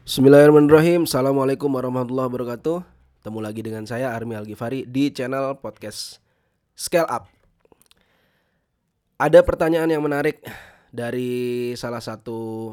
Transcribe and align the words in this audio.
Bismillahirrahmanirrahim. 0.00 1.04
Assalamualaikum 1.04 1.68
warahmatullahi 1.76 2.32
wabarakatuh. 2.32 2.80
Ketemu 3.20 3.38
lagi 3.44 3.60
dengan 3.60 3.84
saya 3.84 4.16
Armi 4.16 4.32
Al-Ghifari 4.32 4.88
Di 4.88 5.12
channel 5.12 5.60
podcast 5.60 6.24
Scale 6.72 7.04
Up. 7.04 7.28
Ada 9.20 9.44
pertanyaan 9.44 9.92
yang 9.92 10.00
menarik 10.00 10.40
Dari 10.88 11.76
salah 11.76 12.00
satu 12.00 12.72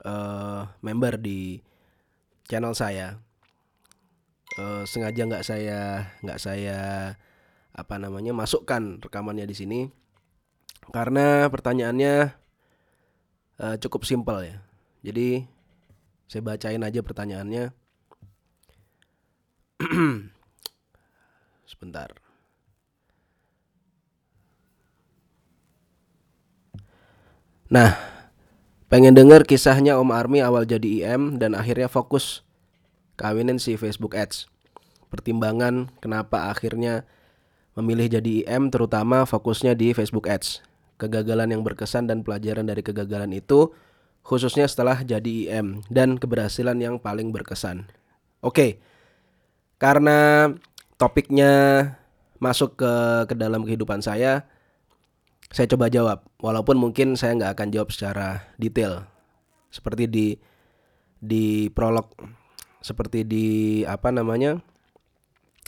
uh, 0.00 0.64
Member 0.80 1.20
di 1.20 1.60
channel 2.48 2.72
saya. 2.72 3.20
Uh, 4.56 4.88
Sengaja 4.88 5.28
nggak 5.28 5.44
saya 5.44 6.08
nggak 6.24 6.40
saya 6.40 6.78
apa 7.76 8.00
namanya 8.00 8.32
masukkan 8.32 8.96
rekamannya 8.96 9.44
di 9.44 9.52
sini. 9.52 9.80
Karena 10.88 11.52
pertanyaannya 11.52 12.32
uh, 13.60 13.76
cukup 13.76 14.08
simpel 14.08 14.40
ya. 14.40 14.56
Jadi 15.04 15.52
saya 16.28 16.40
bacain 16.40 16.82
aja 16.82 17.00
pertanyaannya. 17.04 17.72
Sebentar. 21.70 22.12
Nah, 27.72 27.96
pengen 28.86 29.16
denger 29.16 29.48
kisahnya 29.48 29.98
Om 29.98 30.14
Army 30.14 30.44
awal 30.44 30.68
jadi 30.68 31.02
IM 31.02 31.40
dan 31.42 31.56
akhirnya 31.56 31.88
fokus 31.88 32.44
kawinin 33.16 33.58
si 33.58 33.74
Facebook 33.74 34.14
Ads. 34.14 34.46
Pertimbangan 35.10 35.90
kenapa 35.98 36.50
akhirnya 36.50 37.06
memilih 37.74 38.18
jadi 38.18 38.46
IM 38.46 38.70
terutama 38.70 39.26
fokusnya 39.26 39.74
di 39.74 39.90
Facebook 39.90 40.30
Ads. 40.30 40.62
Kegagalan 40.94 41.50
yang 41.50 41.66
berkesan 41.66 42.06
dan 42.06 42.22
pelajaran 42.22 42.70
dari 42.70 42.86
kegagalan 42.86 43.34
itu 43.34 43.74
khususnya 44.24 44.64
setelah 44.64 45.04
jadi 45.04 45.60
IM 45.60 45.84
dan 45.92 46.16
keberhasilan 46.16 46.80
yang 46.80 46.96
paling 46.96 47.28
berkesan. 47.28 47.92
Oke, 48.40 48.80
karena 49.76 50.48
topiknya 50.96 51.52
masuk 52.40 52.80
ke 52.80 52.92
ke 53.28 53.34
dalam 53.36 53.68
kehidupan 53.68 54.00
saya, 54.00 54.48
saya 55.52 55.68
coba 55.68 55.92
jawab. 55.92 56.24
Walaupun 56.40 56.80
mungkin 56.80 57.20
saya 57.20 57.36
nggak 57.36 57.52
akan 57.52 57.68
jawab 57.70 57.92
secara 57.92 58.48
detail, 58.56 59.04
seperti 59.68 60.08
di 60.08 60.26
di 61.20 61.68
prolog, 61.68 62.08
seperti 62.80 63.28
di 63.28 63.46
apa 63.84 64.08
namanya 64.08 64.60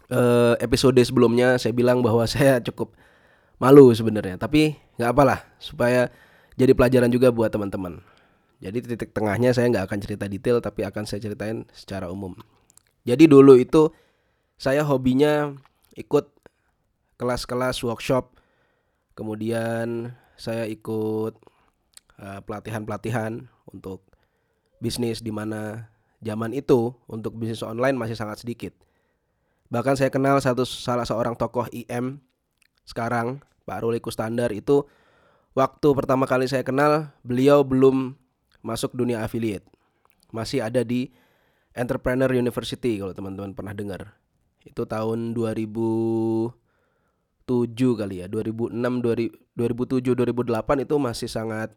uh, 0.09 0.57
episode 0.61 0.97
sebelumnya 1.05 1.61
saya 1.61 1.77
bilang 1.77 2.01
bahwa 2.01 2.25
saya 2.33 2.61
cukup 2.65 2.97
malu 3.61 3.93
sebenarnya. 3.93 4.41
Tapi 4.41 4.81
nggak 4.97 5.11
apalah 5.13 5.45
supaya 5.61 6.09
jadi 6.57 6.73
pelajaran 6.73 7.13
juga 7.13 7.29
buat 7.29 7.53
teman-teman. 7.53 8.16
Jadi 8.57 8.81
titik 8.81 9.13
tengahnya 9.13 9.53
saya 9.53 9.69
nggak 9.69 9.85
akan 9.89 9.99
cerita 10.01 10.25
detail 10.27 10.65
tapi 10.65 10.83
akan 10.85 11.05
saya 11.05 11.21
ceritain 11.21 11.69
secara 11.77 12.09
umum. 12.09 12.33
Jadi 13.05 13.29
dulu 13.29 13.55
itu 13.61 13.93
saya 14.57 14.81
hobinya 14.81 15.53
ikut 15.93 16.33
kelas-kelas 17.21 17.85
workshop, 17.85 18.37
kemudian 19.13 20.17
saya 20.41 20.65
ikut 20.69 21.37
pelatihan 22.17 22.45
pelatihan-pelatihan 22.49 23.33
untuk 23.69 24.01
bisnis 24.81 25.21
di 25.21 25.29
mana 25.29 25.93
zaman 26.25 26.57
itu 26.57 26.97
untuk 27.09 27.37
bisnis 27.37 27.61
online 27.61 27.97
masih 27.97 28.17
sangat 28.17 28.41
sedikit. 28.41 28.73
Bahkan 29.69 30.01
saya 30.01 30.09
kenal 30.09 30.41
satu 30.41 30.65
salah 30.65 31.05
seorang 31.05 31.37
tokoh 31.37 31.69
IM 31.73 32.25
sekarang 32.89 33.45
Pak 33.69 33.85
Ruli 33.85 34.01
Kustandar 34.01 34.49
itu 34.55 34.89
waktu 35.53 35.89
pertama 35.93 36.25
kali 36.25 36.49
saya 36.49 36.65
kenal 36.65 37.13
beliau 37.21 37.61
belum 37.67 38.17
masuk 38.67 38.99
dunia 38.99 39.23
affiliate. 39.23 39.63
Masih 40.35 40.67
ada 40.67 40.83
di 40.83 41.15
Entrepreneur 41.71 42.35
University 42.35 42.99
kalau 42.99 43.15
teman-teman 43.15 43.55
pernah 43.55 43.71
dengar. 43.71 44.19
Itu 44.67 44.83
tahun 44.91 45.39
2007 45.39 46.51
kali 47.79 48.27
ya, 48.27 48.27
2006, 48.27 48.75
2007, 49.55 50.19
2008 50.19 50.83
itu 50.83 50.95
masih 50.99 51.31
sangat 51.31 51.71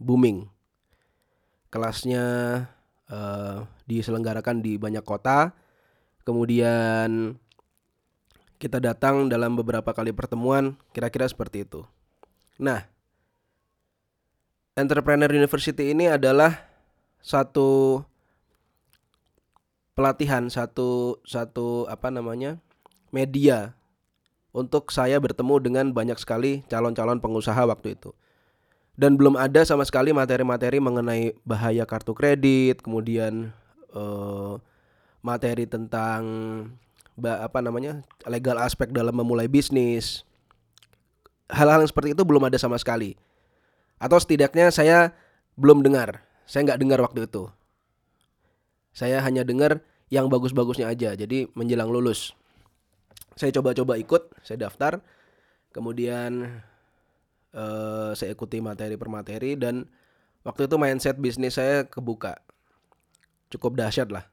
booming. 0.00 0.48
Kelasnya 1.68 2.24
uh, 3.12 3.68
diselenggarakan 3.84 4.64
di 4.64 4.80
banyak 4.80 5.04
kota. 5.04 5.52
Kemudian 6.24 7.36
kita 8.62 8.78
datang 8.78 9.26
dalam 9.26 9.58
beberapa 9.58 9.90
kali 9.90 10.14
pertemuan, 10.14 10.78
kira-kira 10.94 11.26
seperti 11.26 11.66
itu. 11.66 11.82
Nah, 12.62 12.91
Entrepreneur 14.72 15.28
University 15.28 15.92
ini 15.92 16.08
adalah 16.08 16.64
satu 17.20 18.00
pelatihan, 19.92 20.48
satu 20.48 21.20
satu 21.28 21.84
apa 21.92 22.08
namanya? 22.08 22.56
media 23.12 23.76
untuk 24.56 24.88
saya 24.88 25.20
bertemu 25.20 25.60
dengan 25.60 25.86
banyak 25.92 26.16
sekali 26.16 26.64
calon-calon 26.72 27.20
pengusaha 27.20 27.68
waktu 27.68 28.00
itu. 28.00 28.16
Dan 28.96 29.20
belum 29.20 29.36
ada 29.36 29.60
sama 29.68 29.84
sekali 29.84 30.16
materi-materi 30.16 30.80
mengenai 30.80 31.36
bahaya 31.44 31.84
kartu 31.84 32.16
kredit, 32.16 32.80
kemudian 32.80 33.52
uh, 33.92 34.56
materi 35.20 35.68
tentang 35.68 36.24
apa 37.20 37.60
namanya? 37.60 38.00
legal 38.24 38.56
aspek 38.56 38.88
dalam 38.88 39.12
memulai 39.12 39.52
bisnis. 39.52 40.24
Hal-hal 41.52 41.84
yang 41.84 41.92
seperti 41.92 42.16
itu 42.16 42.24
belum 42.24 42.48
ada 42.48 42.56
sama 42.56 42.80
sekali 42.80 43.20
atau 44.02 44.18
setidaknya 44.18 44.74
saya 44.74 45.14
belum 45.54 45.86
dengar. 45.86 46.26
Saya 46.42 46.66
nggak 46.66 46.80
dengar 46.82 46.98
waktu 46.98 47.30
itu. 47.30 47.46
Saya 48.90 49.22
hanya 49.22 49.46
dengar 49.46 49.78
yang 50.10 50.26
bagus-bagusnya 50.26 50.90
aja 50.90 51.14
jadi 51.14 51.46
menjelang 51.54 51.88
lulus. 51.88 52.34
Saya 53.38 53.54
coba-coba 53.54 53.96
ikut 53.96 54.34
saya 54.42 54.68
daftar. 54.68 55.00
Kemudian 55.72 56.60
uh, 57.56 58.12
saya 58.12 58.34
ikuti 58.34 58.60
materi 58.60 58.98
per 59.00 59.08
materi 59.08 59.56
dan 59.56 59.88
waktu 60.44 60.68
itu 60.68 60.76
mindset 60.76 61.16
bisnis 61.16 61.56
saya 61.56 61.86
kebuka. 61.86 62.42
Cukup 63.48 63.78
dahsyat 63.78 64.10
lah. 64.12 64.26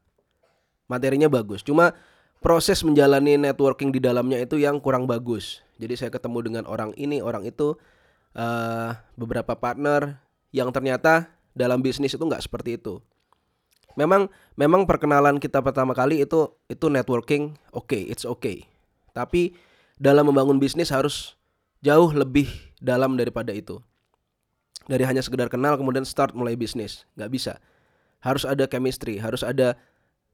Materinya 0.89 1.29
bagus 1.29 1.61
cuma 1.61 1.95
proses 2.41 2.81
menjalani 2.83 3.37
networking 3.37 3.93
di 3.93 4.03
dalamnya 4.03 4.41
itu 4.41 4.59
yang 4.59 4.81
kurang 4.83 5.05
bagus. 5.07 5.63
Jadi 5.79 5.95
saya 5.95 6.11
ketemu 6.11 6.51
dengan 6.51 6.63
orang 6.67 6.91
ini 6.99 7.23
orang 7.23 7.47
itu 7.47 7.79
uh, 8.35 8.97
beberapa 9.17 9.55
partner 9.57 10.19
yang 10.49 10.69
ternyata 10.73 11.29
dalam 11.53 11.81
bisnis 11.81 12.13
itu 12.13 12.21
nggak 12.21 12.43
seperti 12.45 12.77
itu. 12.77 13.01
Memang 13.97 14.29
memang 14.55 14.85
perkenalan 14.85 15.41
kita 15.41 15.59
pertama 15.59 15.91
kali 15.97 16.21
itu 16.21 16.53
itu 16.69 16.85
networking 16.87 17.57
oke, 17.73 17.89
okay, 17.89 18.05
it's 18.07 18.23
okay. 18.23 18.65
Tapi 19.11 19.57
dalam 19.99 20.29
membangun 20.29 20.61
bisnis 20.61 20.93
harus 20.93 21.35
jauh 21.83 22.11
lebih 22.13 22.47
dalam 22.79 23.19
daripada 23.19 23.51
itu. 23.51 23.81
Dari 24.89 25.05
hanya 25.05 25.21
sekedar 25.21 25.51
kenal 25.51 25.77
kemudian 25.77 26.07
start 26.07 26.33
mulai 26.33 26.57
bisnis, 26.57 27.05
nggak 27.13 27.29
bisa. 27.29 27.53
Harus 28.23 28.47
ada 28.47 28.65
chemistry, 28.65 29.21
harus 29.21 29.45
ada 29.45 29.77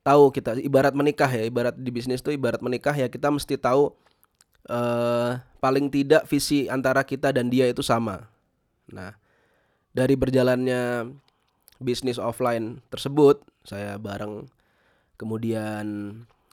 tahu 0.06 0.30
kita 0.32 0.62
ibarat 0.62 0.94
menikah 0.94 1.28
ya, 1.28 1.44
ibarat 1.50 1.76
di 1.76 1.90
bisnis 1.90 2.22
itu 2.22 2.38
ibarat 2.38 2.62
menikah 2.62 2.94
ya 2.94 3.10
kita 3.10 3.34
mesti 3.34 3.58
tahu 3.58 3.92
uh, 4.70 5.42
paling 5.62 5.90
tidak 5.90 6.26
visi 6.30 6.70
antara 6.70 7.02
kita 7.06 7.34
dan 7.34 7.50
dia 7.50 7.70
itu 7.70 7.82
sama. 7.82 8.30
Nah, 8.90 9.18
dari 9.94 10.14
berjalannya 10.14 11.14
bisnis 11.82 12.22
offline 12.22 12.82
tersebut, 12.90 13.42
saya 13.66 13.98
bareng 13.98 14.46
kemudian 15.18 15.86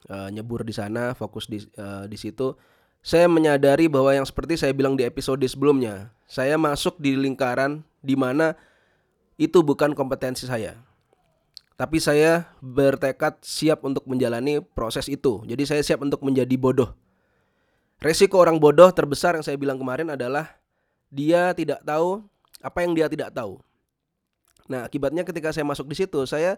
uh, 0.09 0.29
nyebur 0.33 0.65
di 0.65 0.73
sana, 0.73 1.13
fokus 1.13 1.49
di 1.49 1.61
uh, 1.77 2.05
di 2.09 2.17
situ. 2.17 2.57
Saya 3.03 3.27
menyadari 3.27 3.91
bahwa 3.91 4.15
yang 4.15 4.23
seperti 4.23 4.55
saya 4.55 4.71
bilang 4.71 4.95
di 4.95 5.03
episode 5.03 5.43
sebelumnya, 5.43 6.15
saya 6.23 6.55
masuk 6.55 6.95
di 7.03 7.19
lingkaran 7.19 7.83
di 7.99 8.15
mana 8.15 8.55
itu 9.35 9.59
bukan 9.59 9.91
kompetensi 9.91 10.47
saya. 10.47 10.79
Tapi 11.75 11.99
saya 11.99 12.47
bertekad 12.63 13.43
siap 13.43 13.83
untuk 13.83 14.07
menjalani 14.07 14.63
proses 14.63 15.11
itu. 15.11 15.43
Jadi 15.43 15.67
saya 15.67 15.83
siap 15.83 15.99
untuk 15.99 16.23
menjadi 16.23 16.55
bodoh 16.55 16.95
Resiko 18.01 18.41
orang 18.41 18.57
bodoh 18.57 18.89
terbesar 18.89 19.35
yang 19.37 19.45
saya 19.45 19.59
bilang 19.59 19.77
kemarin 19.77 20.11
adalah 20.13 20.57
dia 21.13 21.53
tidak 21.53 21.85
tahu 21.85 22.25
apa 22.63 22.79
yang 22.81 22.95
dia 22.95 23.07
tidak 23.11 23.29
tahu. 23.35 23.59
Nah, 24.71 24.87
akibatnya 24.87 25.27
ketika 25.27 25.51
saya 25.51 25.67
masuk 25.67 25.91
di 25.91 25.95
situ, 25.99 26.23
saya 26.23 26.55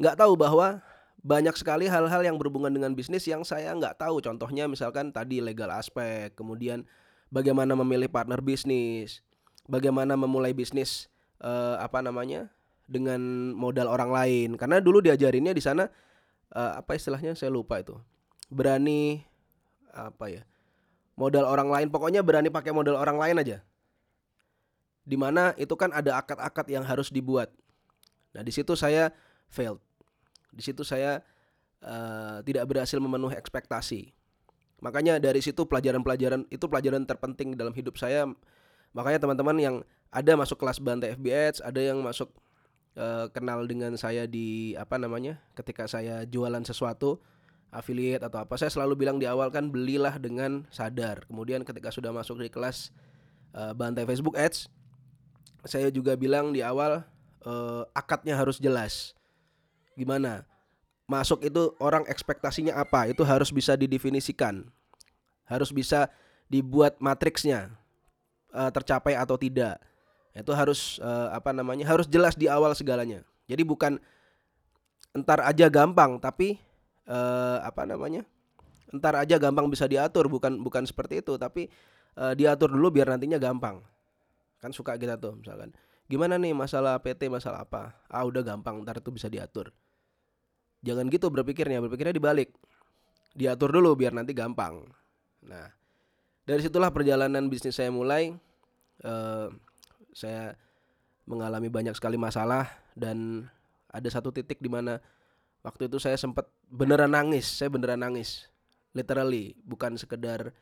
nggak 0.00 0.16
tahu 0.18 0.34
bahwa 0.34 0.80
banyak 1.24 1.56
sekali 1.56 1.88
hal-hal 1.88 2.20
yang 2.20 2.36
berhubungan 2.36 2.72
dengan 2.72 2.92
bisnis 2.92 3.24
yang 3.28 3.44
saya 3.44 3.72
nggak 3.76 4.00
tahu. 4.00 4.20
Contohnya 4.24 4.68
misalkan 4.68 5.12
tadi 5.12 5.40
legal 5.40 5.72
aspek, 5.72 6.32
kemudian 6.36 6.84
bagaimana 7.32 7.72
memilih 7.76 8.08
partner 8.12 8.40
bisnis, 8.40 9.24
bagaimana 9.68 10.16
memulai 10.16 10.52
bisnis 10.52 11.08
uh, 11.40 11.80
apa 11.80 12.04
namanya 12.04 12.52
dengan 12.84 13.20
modal 13.56 13.88
orang 13.88 14.12
lain. 14.12 14.50
Karena 14.60 14.80
dulu 14.80 15.00
diajarinnya 15.00 15.56
di 15.56 15.62
sana 15.64 15.88
uh, 16.52 16.80
apa 16.80 16.96
istilahnya 16.96 17.32
saya 17.36 17.52
lupa 17.52 17.80
itu. 17.80 17.96
Berani 18.52 19.24
apa 19.92 20.28
ya? 20.28 20.42
Modal 21.14 21.46
orang 21.46 21.70
lain 21.70 21.88
pokoknya 21.90 22.20
berani 22.20 22.50
pakai 22.50 22.74
modal 22.74 22.98
orang 22.98 23.18
lain 23.18 23.36
aja 23.40 23.58
di 25.04 25.16
mana 25.20 25.52
itu 25.60 25.72
kan 25.76 25.92
ada 25.92 26.18
akad-akad 26.18 26.66
yang 26.70 26.82
harus 26.82 27.12
dibuat 27.12 27.52
nah 28.34 28.42
di 28.42 28.50
situ 28.50 28.74
saya 28.74 29.14
failed. 29.54 29.78
Di 30.50 30.62
situ 30.66 30.82
saya 30.82 31.22
uh, 31.82 32.42
tidak 32.42 32.66
berhasil 32.66 32.98
memenuhi 32.98 33.38
ekspektasi. 33.38 34.10
Makanya 34.82 35.22
dari 35.22 35.38
situ 35.38 35.62
pelajaran-pelajaran 35.64 36.50
itu 36.50 36.66
pelajaran 36.66 37.06
terpenting 37.06 37.54
dalam 37.54 37.70
hidup 37.70 37.94
saya. 37.94 38.26
Makanya 38.90 39.22
teman-teman 39.22 39.56
yang 39.58 39.76
ada 40.10 40.32
masuk 40.34 40.58
kelas 40.58 40.78
bantai 40.78 41.14
FBH, 41.18 41.62
ada 41.62 41.80
yang 41.82 41.98
masuk 42.02 42.30
uh, 42.98 43.26
kenal 43.30 43.66
dengan 43.66 43.94
saya 43.98 44.26
di 44.26 44.74
apa 44.78 44.98
namanya 44.98 45.38
ketika 45.54 45.86
saya 45.86 46.22
jualan 46.26 46.62
sesuatu 46.62 47.22
affiliate 47.74 48.22
atau 48.22 48.46
apa. 48.46 48.54
Saya 48.54 48.70
selalu 48.70 48.94
bilang 48.94 49.18
di 49.18 49.26
awal 49.26 49.50
kan 49.50 49.68
belilah 49.68 50.16
dengan 50.22 50.62
sadar. 50.70 51.26
Kemudian 51.26 51.66
ketika 51.66 51.90
sudah 51.90 52.14
masuk 52.14 52.38
di 52.38 52.48
kelas 52.48 52.94
uh, 53.52 53.74
bantai 53.74 54.06
Facebook 54.06 54.38
Ads 54.38 54.70
saya 55.64 55.88
juga 55.88 56.12
bilang 56.14 56.52
di 56.52 56.60
awal 56.60 57.02
uh, 57.44 57.82
akadnya 57.96 58.36
harus 58.36 58.60
jelas. 58.60 59.16
Gimana? 59.96 60.44
Masuk 61.08 61.44
itu 61.44 61.72
orang 61.80 62.04
ekspektasinya 62.08 62.76
apa? 62.76 63.08
Itu 63.08 63.24
harus 63.24 63.52
bisa 63.52 63.76
didefinisikan. 63.76 64.68
Harus 65.44 65.72
bisa 65.72 66.08
dibuat 66.48 67.00
matriksnya 67.00 67.72
uh, 68.52 68.68
tercapai 68.72 69.16
atau 69.16 69.36
tidak. 69.40 69.80
Itu 70.36 70.52
harus 70.52 71.00
uh, 71.00 71.32
apa 71.32 71.52
namanya 71.56 71.88
harus 71.88 72.08
jelas 72.08 72.36
di 72.36 72.48
awal 72.48 72.72
segalanya. 72.76 73.24
Jadi 73.48 73.64
bukan 73.64 74.00
entar 75.14 75.40
aja 75.44 75.70
gampang 75.70 76.18
tapi 76.18 76.58
uh, 77.08 77.58
apa 77.64 77.84
namanya 77.84 78.24
entar 78.94 79.18
aja 79.18 79.40
gampang 79.42 79.66
bisa 79.66 79.90
diatur 79.90 80.30
bukan 80.30 80.62
bukan 80.62 80.86
seperti 80.86 81.18
itu 81.24 81.34
tapi 81.34 81.66
uh, 82.14 82.32
diatur 82.32 82.70
dulu 82.70 82.94
biar 82.94 83.10
nantinya 83.10 83.40
gampang. 83.40 83.82
Kan 84.62 84.70
suka 84.70 84.96
kita 84.96 85.18
tuh 85.18 85.36
misalkan 85.36 85.74
gimana 86.04 86.36
nih 86.36 86.52
masalah 86.52 87.00
PT 87.00 87.26
masalah 87.32 87.64
apa? 87.66 87.96
Ah 88.06 88.22
udah 88.22 88.44
gampang 88.44 88.80
ntar 88.86 89.02
itu 89.02 89.10
bisa 89.10 89.26
diatur. 89.26 89.74
Jangan 90.84 91.08
gitu 91.08 91.32
berpikirnya 91.32 91.80
berpikirnya 91.80 92.14
dibalik. 92.14 92.52
Diatur 93.34 93.74
dulu 93.74 93.98
biar 93.98 94.14
nanti 94.14 94.30
gampang. 94.30 94.84
Nah 95.44 95.68
dari 96.44 96.60
situlah 96.60 96.92
perjalanan 96.94 97.48
bisnis 97.50 97.76
saya 97.76 97.90
mulai. 97.90 98.32
Uh, 99.02 99.50
saya 100.14 100.54
mengalami 101.26 101.66
banyak 101.66 101.98
sekali 101.98 102.14
masalah 102.14 102.70
dan 102.94 103.48
ada 103.90 104.06
satu 104.06 104.30
titik 104.30 104.62
di 104.62 104.70
mana 104.70 105.02
waktu 105.64 105.88
itu 105.88 105.96
saya 105.96 106.20
sempat 106.20 106.46
beneran 106.68 107.10
nangis 107.10 107.48
saya 107.48 107.72
beneran 107.72 108.04
nangis. 108.04 108.46
Literally 108.94 109.58
bukan 109.64 109.98
sekedar 109.98 110.54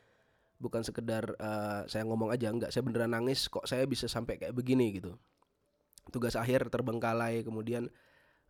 bukan 0.63 0.87
sekedar 0.87 1.35
uh, 1.43 1.85
saya 1.91 2.07
ngomong 2.07 2.31
aja 2.31 2.49
enggak. 2.49 2.71
Saya 2.71 2.87
beneran 2.87 3.13
nangis 3.13 3.51
kok 3.51 3.67
saya 3.67 3.85
bisa 3.85 4.07
sampai 4.07 4.39
kayak 4.39 4.55
begini 4.55 5.03
gitu. 5.03 5.19
Tugas 6.15 6.39
akhir 6.39 6.71
terbengkalai 6.71 7.43
kemudian 7.43 7.91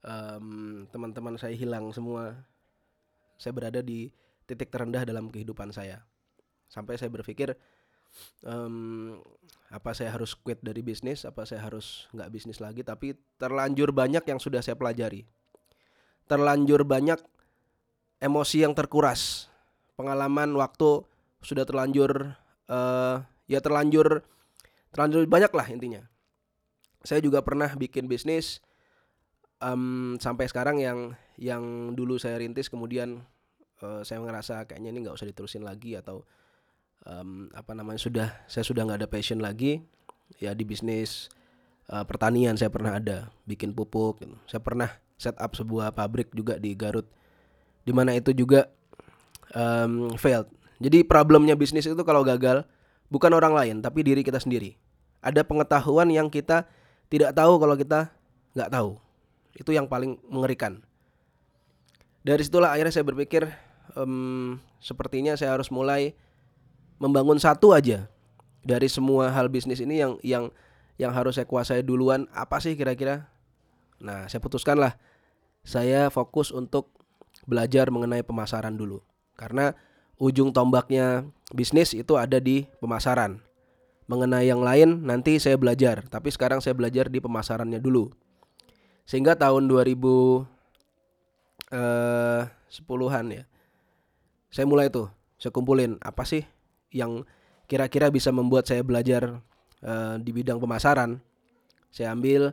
um, 0.04 0.84
teman-teman 0.92 1.40
saya 1.40 1.56
hilang 1.56 1.90
semua. 1.90 2.36
Saya 3.40 3.56
berada 3.56 3.82
di 3.82 4.12
titik 4.46 4.70
terendah 4.70 5.02
dalam 5.02 5.32
kehidupan 5.32 5.72
saya. 5.74 6.04
Sampai 6.70 7.00
saya 7.00 7.10
berpikir 7.10 7.56
um, 8.44 9.18
apa 9.72 9.96
saya 9.96 10.12
harus 10.12 10.36
quit 10.36 10.60
dari 10.60 10.84
bisnis 10.84 11.24
apa 11.24 11.48
saya 11.48 11.64
harus 11.64 12.06
nggak 12.12 12.28
bisnis 12.28 12.60
lagi 12.60 12.84
tapi 12.84 13.16
terlanjur 13.40 13.88
banyak 13.88 14.20
yang 14.28 14.36
sudah 14.36 14.60
saya 14.60 14.76
pelajari 14.76 15.24
terlanjur 16.32 16.88
banyak 16.88 17.20
emosi 18.24 18.64
yang 18.64 18.72
terkuras. 18.72 19.52
Pengalaman 20.00 20.56
waktu 20.56 21.04
sudah 21.44 21.68
terlanjur 21.68 22.32
uh, 22.72 23.20
ya 23.44 23.60
terlanjur 23.60 24.24
terlanjur 24.96 25.28
banyak 25.28 25.52
lah 25.52 25.68
intinya. 25.68 26.00
Saya 27.04 27.20
juga 27.20 27.44
pernah 27.44 27.68
bikin 27.76 28.08
bisnis 28.08 28.64
um, 29.60 30.16
sampai 30.16 30.48
sekarang 30.48 30.80
yang 30.80 31.12
yang 31.36 31.92
dulu 31.92 32.16
saya 32.16 32.40
rintis 32.40 32.72
kemudian 32.72 33.20
uh, 33.84 34.00
saya 34.00 34.24
ngerasa 34.24 34.64
kayaknya 34.64 34.88
ini 34.96 34.98
nggak 35.04 35.18
usah 35.20 35.28
diterusin 35.28 35.68
lagi 35.68 36.00
atau 36.00 36.24
um, 37.04 37.52
apa 37.52 37.76
namanya 37.76 38.00
sudah 38.00 38.28
saya 38.48 38.64
sudah 38.64 38.88
nggak 38.88 39.04
ada 39.04 39.10
passion 39.12 39.44
lagi. 39.44 39.84
Ya 40.40 40.56
di 40.56 40.64
bisnis 40.64 41.28
uh, 41.92 42.08
pertanian 42.08 42.56
saya 42.56 42.72
pernah 42.72 42.96
ada 42.96 43.28
bikin 43.44 43.76
pupuk 43.76 44.24
gitu. 44.24 44.36
saya 44.48 44.64
pernah 44.64 44.88
set 45.20 45.36
up 45.38 45.54
sebuah 45.54 45.94
pabrik 45.94 46.32
juga 46.34 46.58
di 46.58 46.74
Garut 46.74 47.06
di 47.82 47.92
mana 47.94 48.14
itu 48.14 48.30
juga 48.30 48.70
um, 49.54 50.14
failed. 50.14 50.48
Jadi 50.82 51.06
problemnya 51.06 51.54
bisnis 51.54 51.86
itu 51.86 52.02
kalau 52.02 52.26
gagal 52.26 52.66
bukan 53.10 53.30
orang 53.34 53.54
lain 53.54 53.76
tapi 53.82 54.02
diri 54.02 54.22
kita 54.26 54.38
sendiri. 54.42 54.74
Ada 55.22 55.46
pengetahuan 55.46 56.10
yang 56.10 56.26
kita 56.26 56.66
tidak 57.06 57.34
tahu 57.38 57.58
kalau 57.62 57.74
kita 57.78 58.10
nggak 58.58 58.70
tahu. 58.72 58.98
Itu 59.54 59.70
yang 59.70 59.86
paling 59.86 60.18
mengerikan. 60.26 60.82
Dari 62.22 62.42
situlah 62.42 62.74
akhirnya 62.74 62.94
saya 62.94 63.06
berpikir 63.06 63.50
um, 63.98 64.58
sepertinya 64.78 65.34
saya 65.34 65.54
harus 65.54 65.70
mulai 65.70 66.14
membangun 67.02 67.38
satu 67.38 67.74
aja 67.74 68.06
dari 68.62 68.86
semua 68.86 69.30
hal 69.34 69.50
bisnis 69.50 69.82
ini 69.82 69.98
yang 69.98 70.12
yang 70.22 70.44
yang 70.98 71.10
harus 71.10 71.38
saya 71.38 71.46
kuasai 71.46 71.82
duluan. 71.82 72.30
Apa 72.30 72.62
sih 72.62 72.78
kira-kira 72.78 73.31
nah 74.02 74.26
saya 74.26 74.42
putuskanlah 74.42 74.98
saya 75.62 76.10
fokus 76.10 76.50
untuk 76.50 76.90
belajar 77.46 77.90
mengenai 77.90 78.22
pemasaran 78.26 78.74
dulu. 78.74 79.02
Karena 79.38 79.74
ujung 80.18 80.54
tombaknya 80.54 81.26
bisnis 81.54 81.94
itu 81.94 82.18
ada 82.18 82.38
di 82.38 82.66
pemasaran. 82.82 83.42
Mengenai 84.10 84.50
yang 84.50 84.60
lain 84.60 85.06
nanti 85.06 85.38
saya 85.38 85.56
belajar, 85.56 86.04
tapi 86.10 86.28
sekarang 86.34 86.58
saya 86.58 86.74
belajar 86.74 87.08
di 87.08 87.22
pemasarannya 87.22 87.78
dulu. 87.78 88.10
Sehingga 89.06 89.38
tahun 89.38 89.70
2000 89.70 90.46
eh 91.72 92.42
10-an 92.72 93.26
ya. 93.32 93.44
Saya 94.52 94.68
mulai 94.68 94.92
tuh, 94.92 95.08
saya 95.40 95.48
kumpulin 95.48 95.96
apa 96.04 96.28
sih 96.28 96.44
yang 96.92 97.24
kira-kira 97.64 98.12
bisa 98.12 98.28
membuat 98.28 98.68
saya 98.68 98.84
belajar 98.84 99.40
eh, 99.80 100.14
di 100.20 100.30
bidang 100.34 100.60
pemasaran. 100.60 101.22
Saya 101.88 102.12
ambil 102.12 102.52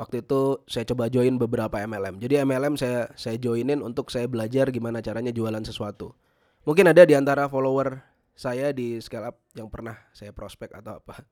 waktu 0.00 0.24
itu 0.24 0.64
saya 0.64 0.84
coba 0.88 1.12
join 1.12 1.36
beberapa 1.36 1.76
MLM. 1.82 2.20
Jadi 2.22 2.40
MLM 2.42 2.74
saya 2.80 3.12
saya 3.18 3.36
joinin 3.36 3.84
untuk 3.84 4.08
saya 4.08 4.26
belajar 4.28 4.72
gimana 4.72 5.04
caranya 5.04 5.30
jualan 5.34 5.62
sesuatu. 5.64 6.16
Mungkin 6.64 6.88
ada 6.88 7.02
di 7.02 7.12
antara 7.18 7.50
follower 7.50 8.00
saya 8.32 8.72
di 8.72 8.96
scale 9.02 9.34
up 9.34 9.36
yang 9.52 9.68
pernah 9.68 9.98
saya 10.16 10.32
prospek 10.32 10.72
atau 10.72 11.00
apa. 11.02 11.16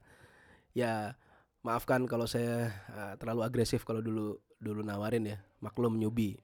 Ya 0.70 1.18
maafkan 1.66 2.06
kalau 2.06 2.30
saya 2.30 2.70
uh, 2.94 3.18
terlalu 3.18 3.42
agresif 3.42 3.82
kalau 3.82 3.98
dulu 3.98 4.38
dulu 4.62 4.86
nawarin 4.86 5.26
ya. 5.26 5.42
Maklum 5.58 5.98
newbie. 5.98 6.38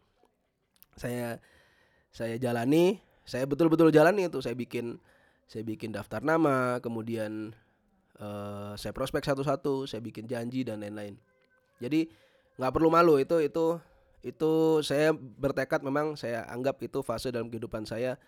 Saya 0.99 1.39
saya 2.11 2.35
jalani, 2.35 2.99
saya 3.23 3.47
betul-betul 3.47 3.95
jalani 3.95 4.27
itu. 4.27 4.43
Saya 4.43 4.59
bikin 4.59 4.99
saya 5.47 5.63
bikin 5.63 5.95
daftar 5.95 6.27
nama, 6.27 6.83
kemudian 6.83 7.55
uh, 8.19 8.75
saya 8.75 8.91
prospek 8.91 9.23
satu-satu, 9.23 9.87
saya 9.87 10.03
bikin 10.03 10.27
janji 10.27 10.67
dan 10.67 10.83
lain-lain. 10.83 11.23
Jadi 11.81 12.09
nggak 12.57 12.73
perlu 12.73 12.89
malu 12.89 13.21
itu 13.21 13.37
itu 13.45 13.77
itu 14.25 14.83
saya 14.83 15.15
bertekad 15.15 15.85
memang 15.87 16.19
saya 16.19 16.43
anggap 16.51 16.83
itu 16.83 16.99
fase 17.05 17.31
dalam 17.31 17.47
kehidupan 17.47 17.87
saya 17.87 18.19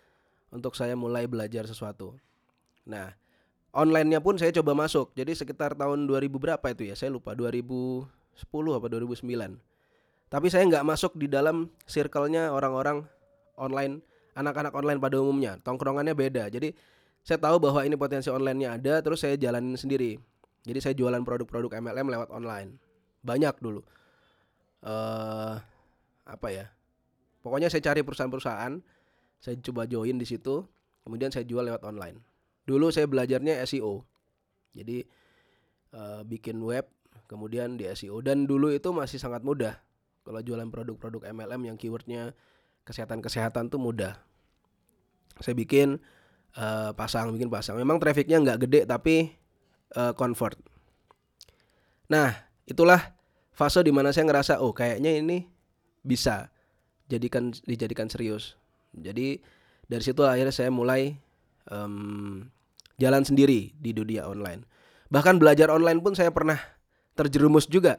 untuk 0.53 0.77
saya 0.77 0.95
mulai 0.95 1.27
belajar 1.27 1.67
sesuatu. 1.67 2.15
Nah, 2.87 3.11
onlinenya 3.75 4.23
pun 4.23 4.39
saya 4.39 4.55
coba 4.55 4.73
masuk. 4.73 5.11
Jadi 5.13 5.35
sekitar 5.35 5.75
tahun 5.75 6.07
2000 6.07 6.39
berapa 6.39 6.65
itu 6.71 6.87
ya? 6.87 6.95
Saya 6.95 7.11
lupa 7.11 7.35
2010 7.35 8.07
apa 8.79 8.87
2009. 8.87 9.59
Tapi 10.29 10.47
saya 10.47 10.63
nggak 10.71 10.85
masuk 10.87 11.17
di 11.19 11.27
dalam 11.27 11.67
circle-nya 11.89 12.53
orang-orang 12.53 13.03
online, 13.59 13.99
anak-anak 14.37 14.73
online 14.73 14.99
pada 15.03 15.19
umumnya. 15.19 15.57
Tongkrongannya 15.61 16.15
beda. 16.15 16.47
Jadi 16.47 16.73
saya 17.25 17.41
tahu 17.41 17.59
bahwa 17.59 17.83
ini 17.83 17.99
potensi 17.99 18.31
online-nya 18.31 18.79
ada, 18.79 19.03
terus 19.03 19.19
saya 19.21 19.35
jalanin 19.35 19.75
sendiri. 19.75 20.15
Jadi 20.63 20.79
saya 20.79 20.93
jualan 20.95 21.21
produk-produk 21.27 21.75
MLM 21.81 22.07
lewat 22.07 22.29
online 22.31 22.88
banyak 23.21 23.55
dulu. 23.59 23.81
Uh, 24.83 25.59
apa 26.23 26.47
ya? 26.49 26.65
Pokoknya 27.39 27.71
saya 27.71 27.83
cari 27.83 28.03
perusahaan-perusahaan 28.03 28.79
saya 29.39 29.55
coba 29.63 29.87
join 29.87 30.19
di 30.19 30.27
situ 30.27 30.67
kemudian 31.07 31.31
saya 31.31 31.47
jual 31.47 31.63
lewat 31.63 31.87
online. 31.87 32.19
Dulu 32.67 32.91
saya 32.91 33.07
belajarnya 33.07 33.63
SEO 33.63 34.03
jadi 34.75 35.07
uh, 35.95 36.21
bikin 36.27 36.59
web 36.61 36.85
kemudian 37.25 37.79
di 37.79 37.87
SEO 37.95 38.19
dan 38.19 38.45
dulu 38.45 38.69
itu 38.69 38.91
masih 38.91 39.17
sangat 39.17 39.41
mudah. 39.41 39.79
Kalau 40.27 40.43
jualan 40.43 40.67
produk-produk 40.67 41.25
MLM 41.31 41.73
yang 41.73 41.77
keywordnya 41.79 42.37
kesehatan-kesehatan 42.85 43.71
tuh 43.71 43.81
mudah. 43.81 44.19
Saya 45.39 45.55
bikin 45.55 45.97
uh, 46.59 46.91
pasang 46.93 47.31
bikin 47.31 47.47
pasang. 47.47 47.79
Memang 47.79 47.97
trafficnya 47.97 48.37
nggak 48.43 48.67
gede 48.67 48.81
tapi 48.85 49.39
uh, 49.95 50.13
convert 50.13 50.57
nah 52.09 52.48
itulah 52.69 53.17
fase 53.49 53.81
di 53.81 53.89
mana 53.89 54.13
saya 54.13 54.29
ngerasa 54.29 54.61
oh 54.61 54.71
kayaknya 54.71 55.17
ini 55.17 55.49
bisa 56.05 56.53
jadikan 57.09 57.51
dijadikan 57.65 58.07
serius. 58.07 58.55
Jadi 58.93 59.41
dari 59.89 60.03
situ 60.05 60.21
akhirnya 60.21 60.53
saya 60.53 60.69
mulai 60.69 61.17
um, 61.73 62.45
jalan 63.01 63.25
sendiri 63.25 63.73
di 63.73 63.91
dunia 63.91 64.29
online. 64.29 64.63
Bahkan 65.09 65.41
belajar 65.41 65.73
online 65.73 65.99
pun 66.05 66.13
saya 66.13 66.29
pernah 66.29 66.61
terjerumus 67.17 67.65
juga. 67.65 67.97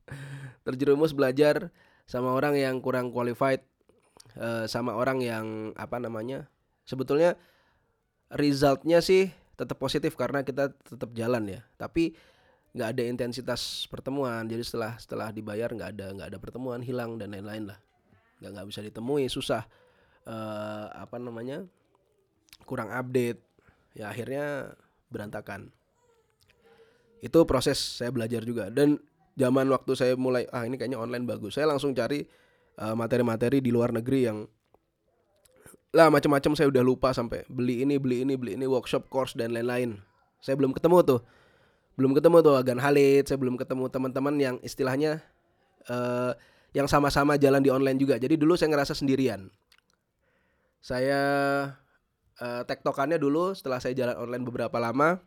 Terjerumus 0.66 1.14
belajar 1.14 1.74
sama 2.06 2.34
orang 2.34 2.54
yang 2.54 2.78
kurang 2.78 3.10
qualified 3.10 3.62
uh, 4.38 4.66
sama 4.70 4.94
orang 4.94 5.18
yang 5.22 5.74
apa 5.74 5.98
namanya 5.98 6.46
sebetulnya 6.86 7.34
resultnya 8.30 9.02
sih 9.02 9.30
tetap 9.58 9.78
positif 9.78 10.14
karena 10.14 10.46
kita 10.46 10.70
tetap 10.86 11.10
jalan 11.18 11.50
ya. 11.50 11.60
Tapi 11.74 12.14
nggak 12.76 12.88
ada 12.92 13.02
intensitas 13.08 13.88
pertemuan. 13.88 14.44
Jadi 14.44 14.60
setelah 14.60 15.00
setelah 15.00 15.32
dibayar 15.32 15.72
nggak 15.72 15.90
ada 15.96 16.06
nggak 16.12 16.28
ada 16.28 16.38
pertemuan 16.38 16.84
hilang 16.84 17.16
dan 17.16 17.32
lain-lain 17.32 17.72
lah. 17.72 17.78
Nggak 18.44 18.50
nggak 18.52 18.66
bisa 18.68 18.80
ditemui 18.84 19.24
susah. 19.32 19.64
Uh, 20.28 20.92
apa 20.92 21.16
namanya? 21.16 21.64
Kurang 22.68 22.92
update. 22.92 23.40
Ya 23.96 24.12
akhirnya 24.12 24.76
berantakan. 25.08 25.72
Itu 27.24 27.48
proses 27.48 27.80
saya 27.80 28.12
belajar 28.12 28.44
juga. 28.44 28.68
Dan 28.68 29.00
zaman 29.40 29.72
waktu 29.72 29.96
saya 29.96 30.12
mulai 30.20 30.44
ah 30.52 30.68
ini 30.68 30.76
kayaknya 30.76 31.00
online 31.00 31.24
bagus. 31.24 31.56
Saya 31.56 31.72
langsung 31.72 31.96
cari 31.96 32.28
materi 32.76 32.92
eh, 32.92 32.96
materi-materi 32.96 33.58
di 33.64 33.72
luar 33.72 33.88
negeri 33.88 34.20
yang 34.28 34.44
lah 35.96 36.12
macam-macam 36.12 36.52
saya 36.52 36.68
udah 36.68 36.84
lupa 36.84 37.08
sampai 37.16 37.48
beli 37.48 37.80
ini 37.80 37.96
beli 37.96 38.20
ini 38.20 38.36
beli 38.36 38.52
ini 38.52 38.68
workshop 38.68 39.08
course 39.08 39.32
dan 39.32 39.56
lain-lain. 39.56 39.96
Saya 40.44 40.60
belum 40.60 40.76
ketemu 40.76 41.00
tuh 41.00 41.20
belum 41.96 42.12
ketemu 42.12 42.44
tuh 42.44 42.54
Agan 42.60 42.80
Halid 42.80 43.24
saya 43.26 43.40
belum 43.40 43.56
ketemu 43.56 43.88
teman-teman 43.88 44.34
yang 44.36 44.56
istilahnya 44.60 45.24
uh, 45.88 46.36
yang 46.76 46.84
sama-sama 46.84 47.40
jalan 47.40 47.64
di 47.64 47.72
online 47.72 47.96
juga. 47.96 48.20
Jadi 48.20 48.36
dulu 48.36 48.52
saya 48.52 48.68
ngerasa 48.68 48.92
sendirian. 48.92 49.48
Saya 50.84 51.20
uh, 52.38 52.62
tektokannya 52.68 53.16
dulu 53.16 53.56
setelah 53.56 53.80
saya 53.80 53.96
jalan 53.96 54.16
online 54.16 54.44
beberapa 54.44 54.76
lama 54.76 55.18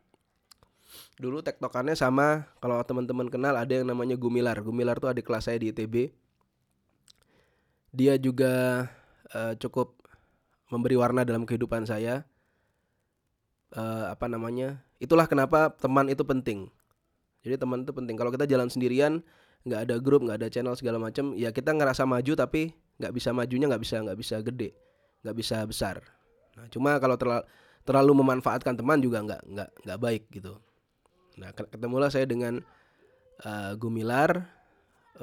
dulu 1.22 1.46
tektokannya 1.46 1.94
sama 1.94 2.50
kalau 2.58 2.82
teman-teman 2.82 3.30
kenal 3.30 3.54
ada 3.54 3.70
yang 3.70 3.90
namanya 3.90 4.18
Gumilar. 4.18 4.58
Gumilar 4.62 4.98
tuh 4.98 5.10
adik 5.14 5.26
kelas 5.26 5.50
saya 5.50 5.62
di 5.62 5.70
ITB 5.70 6.14
dia 7.90 8.18
juga 8.22 8.86
uh, 9.34 9.54
cukup 9.58 9.98
memberi 10.70 10.94
warna 10.98 11.26
dalam 11.26 11.46
kehidupan 11.46 11.90
saya 11.90 12.26
uh, 13.76 14.14
apa 14.14 14.26
namanya 14.32 14.80
itulah 15.02 15.28
kenapa 15.28 15.74
teman 15.78 16.08
itu 16.10 16.22
penting 16.24 16.70
jadi 17.44 17.60
teman 17.60 17.84
itu 17.84 17.92
penting 17.92 18.16
kalau 18.16 18.32
kita 18.34 18.48
jalan 18.50 18.72
sendirian 18.72 19.22
nggak 19.68 19.90
ada 19.90 19.96
grup 20.00 20.24
nggak 20.24 20.40
ada 20.40 20.48
channel 20.48 20.76
segala 20.78 20.98
macam 20.98 21.36
ya 21.36 21.52
kita 21.52 21.76
ngerasa 21.76 22.08
maju 22.08 22.34
tapi 22.38 22.72
nggak 23.02 23.12
bisa 23.12 23.30
majunya 23.36 23.68
nggak 23.68 23.84
bisa 23.84 23.96
nggak 24.00 24.20
bisa 24.20 24.36
gede 24.40 24.72
nggak 25.24 25.36
bisa 25.36 25.64
besar 25.68 26.00
Nah, 26.60 26.68
cuma 26.68 27.00
kalau 27.00 27.16
terlalu 27.16 27.44
terlalu 27.88 28.12
memanfaatkan 28.20 28.76
teman 28.76 29.00
juga 29.00 29.24
nggak 29.24 29.42
nggak 29.48 29.70
nggak 29.88 30.00
baik 30.04 30.24
gitu. 30.36 30.60
Nah, 31.40 31.56
ketemulah 31.56 32.12
saya 32.12 32.28
dengan 32.28 32.60
uh, 33.48 33.72
Gumilar 33.80 34.44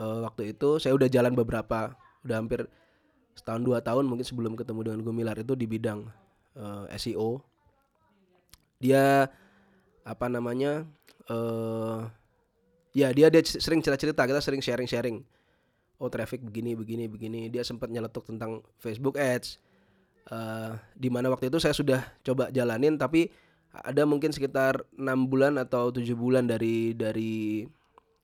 uh, 0.00 0.24
waktu 0.24 0.56
itu 0.56 0.80
saya 0.80 0.96
udah 0.96 1.12
jalan 1.12 1.36
beberapa, 1.36 1.92
udah 2.24 2.36
hampir 2.40 2.64
setahun 3.36 3.60
dua 3.60 3.84
tahun 3.84 4.08
mungkin 4.08 4.24
sebelum 4.24 4.56
ketemu 4.56 4.80
dengan 4.88 5.00
Gumilar 5.04 5.36
itu 5.36 5.52
di 5.52 5.68
bidang 5.68 6.08
uh, 6.56 6.88
SEO. 6.96 7.44
Dia 8.82 9.30
apa 10.06 10.26
namanya? 10.26 10.84
Uh, 11.26 12.06
ya 12.94 13.10
dia 13.10 13.28
dia 13.28 13.42
sering 13.42 13.82
cerita-cerita, 13.82 14.24
kita 14.24 14.40
sering 14.40 14.62
sharing-sharing. 14.62 15.26
Oh 15.96 16.12
traffic 16.12 16.44
begini 16.44 16.76
begini 16.76 17.08
begini. 17.08 17.40
Dia 17.48 17.64
sempat 17.64 17.88
nyeletuk 17.88 18.28
tentang 18.28 18.60
Facebook 18.80 19.16
Ads 19.16 19.58
uh, 20.30 20.74
di 20.94 21.08
mana 21.10 21.30
waktu 21.30 21.50
itu 21.50 21.58
saya 21.62 21.74
sudah 21.74 22.00
coba 22.22 22.50
jalanin 22.50 22.98
tapi 22.98 23.30
ada 23.84 24.08
mungkin 24.08 24.32
sekitar 24.32 24.80
enam 24.96 25.28
bulan 25.28 25.60
atau 25.60 25.92
tujuh 25.92 26.16
bulan 26.16 26.48
dari 26.48 26.96
dari 26.96 27.66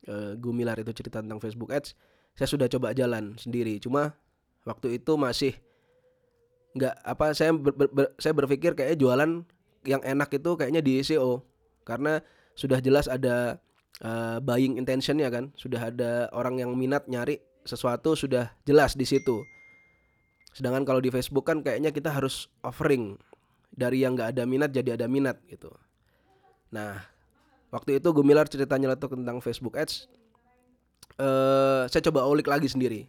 uh, 0.09 0.33
Gumilar 0.39 0.81
itu 0.81 0.93
cerita 0.97 1.21
tentang 1.21 1.43
Facebook 1.43 1.71
Ads 1.71 1.95
saya 2.33 2.49
sudah 2.49 2.67
coba 2.73 2.97
jalan 2.97 3.37
sendiri 3.37 3.77
cuma 3.77 4.17
waktu 4.65 4.97
itu 4.97 5.13
masih 5.21 5.53
nggak 6.73 6.95
apa 7.05 7.37
saya 7.37 7.53
ber, 7.53 7.77
ber, 7.77 7.89
ber, 7.93 8.07
saya 8.17 8.33
berpikir 8.33 8.73
kayaknya 8.73 8.97
jualan 8.97 9.31
yang 9.83 10.03
enak 10.03 10.31
itu 10.35 10.55
kayaknya 10.55 10.83
di 10.85 11.03
SEO 11.03 11.43
karena 11.83 12.23
sudah 12.55 12.79
jelas 12.79 13.11
ada 13.11 13.59
uh, 14.05 14.39
buying 14.39 14.79
intentionnya 14.79 15.29
kan 15.33 15.51
sudah 15.59 15.91
ada 15.91 16.31
orang 16.31 16.63
yang 16.63 16.71
minat 16.79 17.07
nyari 17.11 17.43
sesuatu 17.67 18.15
sudah 18.15 18.55
jelas 18.67 18.95
di 18.95 19.07
situ 19.07 19.43
Sedangkan 20.53 20.85
kalau 20.85 21.01
di 21.01 21.09
Facebook 21.09 21.49
kan 21.49 21.65
kayaknya 21.65 21.91
kita 21.91 22.13
harus 22.13 22.53
offering 22.61 23.17
dari 23.73 24.05
yang 24.05 24.13
nggak 24.13 24.37
ada 24.37 24.45
minat 24.45 24.71
jadi 24.71 25.01
ada 25.01 25.09
minat 25.09 25.41
gitu. 25.49 25.73
Nah, 26.69 27.01
waktu 27.73 28.01
itu 28.01 28.09
Gumilar 28.13 28.49
cerita 28.49 28.77
nyeletuk 28.77 29.17
tentang 29.17 29.41
Facebook 29.41 29.81
Ads. 29.81 30.09
Uh, 31.17 31.89
saya 31.89 32.05
coba 32.05 32.29
ulik 32.29 32.49
lagi 32.49 32.69
sendiri. 32.69 33.09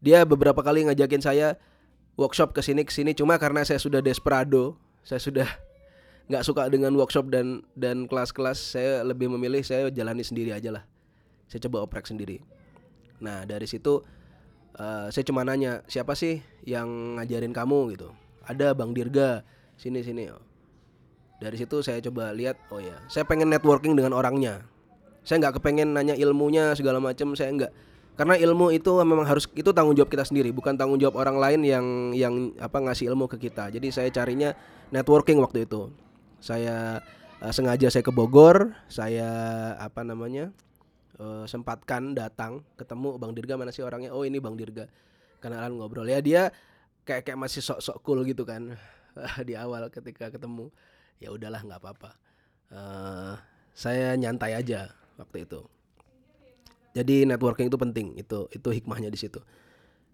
Dia 0.00 0.24
beberapa 0.24 0.64
kali 0.64 0.88
ngajakin 0.88 1.20
saya 1.20 1.60
workshop 2.16 2.56
ke 2.56 2.64
sini 2.64 2.88
ke 2.88 2.92
sini 2.92 3.12
cuma 3.12 3.36
karena 3.36 3.60
saya 3.64 3.76
sudah 3.76 4.00
desperado, 4.00 4.80
saya 5.04 5.20
sudah 5.20 5.48
nggak 6.30 6.46
suka 6.46 6.70
dengan 6.70 6.94
workshop 6.94 7.26
dan 7.32 7.66
dan 7.74 8.06
kelas-kelas, 8.06 8.78
saya 8.78 9.02
lebih 9.02 9.26
memilih 9.26 9.66
saya 9.66 9.90
jalani 9.90 10.22
sendiri 10.22 10.54
aja 10.54 10.70
lah. 10.70 10.84
Saya 11.50 11.66
coba 11.66 11.82
oprek 11.82 12.06
sendiri. 12.06 12.38
Nah, 13.18 13.42
dari 13.42 13.66
situ 13.66 14.06
uh, 14.78 15.10
saya 15.10 15.24
cuma 15.26 15.42
nanya 15.42 15.82
siapa 15.90 16.14
sih 16.14 16.38
yang 16.62 17.18
ngajarin 17.18 17.50
kamu? 17.50 17.98
Gitu. 17.98 18.08
Ada 18.46 18.72
bang 18.78 18.94
Dirga 18.94 19.42
sini 19.74 20.06
sini. 20.06 20.30
Dari 21.42 21.56
situ 21.58 21.82
saya 21.82 21.98
coba 22.04 22.30
lihat 22.36 22.60
oh 22.70 22.78
ya 22.78 22.94
saya 23.10 23.26
pengen 23.26 23.50
networking 23.50 23.98
dengan 23.98 24.14
orangnya. 24.14 24.62
Saya 25.26 25.42
nggak 25.42 25.60
kepengen 25.60 25.92
nanya 25.92 26.14
ilmunya 26.14 26.72
segala 26.78 27.02
macam 27.02 27.34
saya 27.34 27.50
nggak 27.52 27.72
karena 28.20 28.36
ilmu 28.36 28.68
itu 28.68 28.92
memang 29.00 29.24
harus 29.24 29.48
itu 29.56 29.72
tanggung 29.72 29.96
jawab 29.96 30.12
kita 30.12 30.28
sendiri 30.28 30.52
bukan 30.52 30.76
tanggung 30.76 31.00
jawab 31.00 31.24
orang 31.24 31.40
lain 31.40 31.60
yang 31.64 31.86
yang 32.12 32.52
apa 32.60 32.76
ngasih 32.76 33.08
ilmu 33.08 33.24
ke 33.32 33.40
kita. 33.48 33.72
Jadi 33.72 33.88
saya 33.88 34.12
carinya 34.12 34.52
networking 34.92 35.40
waktu 35.40 35.64
itu. 35.64 35.88
Saya 36.36 37.00
uh, 37.40 37.48
sengaja 37.48 37.88
saya 37.88 38.04
ke 38.04 38.12
Bogor 38.12 38.76
saya 38.92 39.24
apa 39.80 40.04
namanya 40.04 40.52
uh, 41.16 41.48
sempatkan 41.48 42.12
datang 42.12 42.60
ketemu 42.76 43.16
Bang 43.16 43.32
Dirga 43.32 43.56
mana 43.56 43.72
sih 43.72 43.80
orangnya? 43.80 44.12
Oh 44.12 44.28
ini 44.28 44.36
Bang 44.36 44.60
Dirga. 44.60 44.84
Kenalan 45.40 45.80
ngobrol. 45.80 46.04
Ya 46.04 46.20
dia 46.20 46.52
kayak 47.08 47.24
kayak 47.24 47.40
masih 47.40 47.64
sok-sok 47.64 48.04
cool 48.04 48.20
gitu 48.28 48.44
kan 48.44 48.76
di 49.48 49.56
awal 49.56 49.88
ketika 49.88 50.28
ketemu. 50.28 50.68
Ya 51.24 51.32
udahlah 51.32 51.64
nggak 51.64 51.80
apa-apa. 51.80 52.20
Uh, 52.68 53.40
saya 53.72 54.12
nyantai 54.20 54.60
aja 54.60 54.92
waktu 55.16 55.48
itu 55.48 55.64
jadi 56.90 57.28
networking 57.28 57.70
itu 57.70 57.78
penting 57.78 58.06
itu 58.18 58.50
itu 58.50 58.68
hikmahnya 58.70 59.10
di 59.10 59.18
situ. 59.18 59.38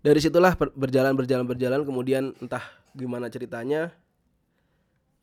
Dari 0.04 0.20
situlah 0.22 0.54
berjalan 0.54 1.16
berjalan 1.16 1.46
berjalan 1.48 1.80
kemudian 1.82 2.36
entah 2.38 2.62
gimana 2.94 3.26
ceritanya 3.32 3.96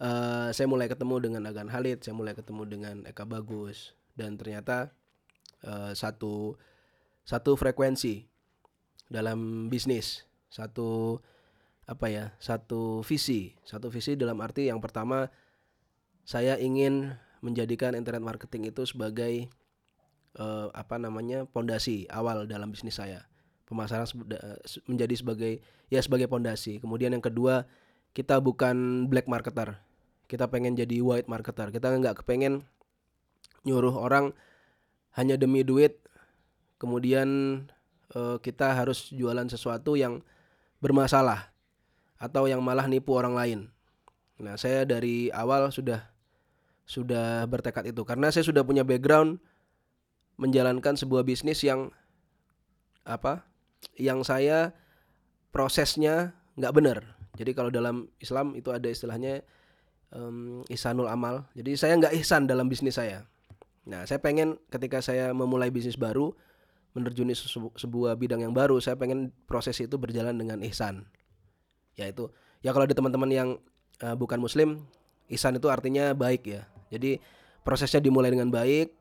uh, 0.04 0.50
saya 0.52 0.68
mulai 0.68 0.92
ketemu 0.92 1.24
dengan 1.24 1.48
Agan 1.48 1.70
Halid 1.70 2.04
saya 2.04 2.14
mulai 2.18 2.36
ketemu 2.36 2.64
dengan 2.68 2.96
Eka 3.08 3.24
Bagus 3.24 3.96
dan 4.20 4.36
ternyata 4.36 4.92
uh, 5.64 5.96
satu 5.96 6.58
satu 7.24 7.56
frekuensi 7.56 8.28
dalam 9.08 9.72
bisnis 9.72 10.28
satu 10.52 11.20
apa 11.84 12.08
ya 12.08 12.26
satu 12.40 13.04
visi 13.04 13.56
satu 13.68 13.92
visi 13.92 14.16
dalam 14.16 14.40
arti 14.40 14.72
yang 14.72 14.80
pertama 14.80 15.28
saya 16.24 16.56
ingin 16.56 17.16
menjadikan 17.44 17.92
internet 17.96 18.24
marketing 18.24 18.72
itu 18.72 18.88
sebagai 18.88 19.52
uh, 20.38 20.70
apa 20.74 20.98
namanya 20.98 21.46
pondasi 21.50 22.10
awal 22.10 22.46
dalam 22.50 22.70
bisnis 22.74 22.98
saya. 22.98 23.26
Pemasaran 23.64 24.06
menjadi 24.86 25.16
sebagai 25.18 25.54
ya 25.90 26.04
sebagai 26.04 26.30
pondasi. 26.30 26.78
Kemudian 26.78 27.16
yang 27.16 27.24
kedua 27.24 27.66
kita 28.14 28.38
bukan 28.38 29.08
black 29.10 29.26
marketer. 29.26 29.82
Kita 30.30 30.50
pengen 30.50 30.78
jadi 30.78 31.02
white 31.02 31.30
marketer. 31.30 31.74
Kita 31.74 31.90
nggak 31.90 32.22
kepengen 32.22 32.66
nyuruh 33.66 33.96
orang 33.96 34.36
hanya 35.18 35.38
demi 35.40 35.66
duit. 35.66 35.98
Kemudian 36.78 37.30
uh, 38.14 38.38
kita 38.38 38.76
harus 38.76 39.10
jualan 39.16 39.48
sesuatu 39.48 39.96
yang 39.96 40.22
bermasalah 40.84 41.54
atau 42.20 42.48
yang 42.48 42.60
malah 42.60 42.86
nipu 42.92 43.16
orang 43.16 43.36
lain. 43.36 43.60
Nah, 44.44 44.60
saya 44.60 44.84
dari 44.84 45.32
awal 45.32 45.72
sudah 45.72 46.04
sudah 46.84 47.48
bertekad 47.48 47.96
itu. 47.96 48.04
Karena 48.04 48.28
saya 48.28 48.44
sudah 48.44 48.62
punya 48.68 48.84
background 48.84 49.40
menjalankan 50.44 51.00
sebuah 51.00 51.24
bisnis 51.24 51.64
yang 51.64 51.96
apa? 53.08 53.48
Yang 53.96 54.28
saya 54.28 54.76
prosesnya 55.56 56.36
nggak 56.60 56.76
benar. 56.76 57.00
Jadi 57.40 57.56
kalau 57.56 57.72
dalam 57.72 58.12
Islam 58.20 58.54
itu 58.60 58.70
ada 58.76 58.86
istilahnya 58.92 59.42
um, 60.12 60.62
ihsanul 60.68 61.08
amal. 61.08 61.48
Jadi 61.56 61.80
saya 61.80 61.96
nggak 61.96 62.14
ihsan 62.20 62.46
dalam 62.46 62.68
bisnis 62.68 63.00
saya. 63.00 63.24
Nah, 63.84 64.08
saya 64.08 64.20
pengen 64.20 64.60
ketika 64.72 65.04
saya 65.04 65.36
memulai 65.36 65.68
bisnis 65.68 66.00
baru, 66.00 66.32
menerjuni 66.96 67.36
sebuah 67.76 68.16
bidang 68.16 68.46
yang 68.46 68.54
baru, 68.56 68.80
saya 68.80 68.96
pengen 68.96 69.34
proses 69.50 69.76
itu 69.82 69.98
berjalan 70.00 70.38
dengan 70.38 70.62
ihsan. 70.64 71.10
Yaitu, 72.00 72.32
ya 72.64 72.72
kalau 72.72 72.88
ada 72.88 72.96
teman-teman 72.96 73.30
yang 73.34 73.50
uh, 74.00 74.16
bukan 74.16 74.40
muslim, 74.40 74.88
ihsan 75.28 75.58
itu 75.58 75.68
artinya 75.68 76.16
baik 76.16 76.48
ya. 76.48 76.64
Jadi 76.94 77.20
prosesnya 77.66 78.00
dimulai 78.00 78.32
dengan 78.32 78.54
baik, 78.54 78.94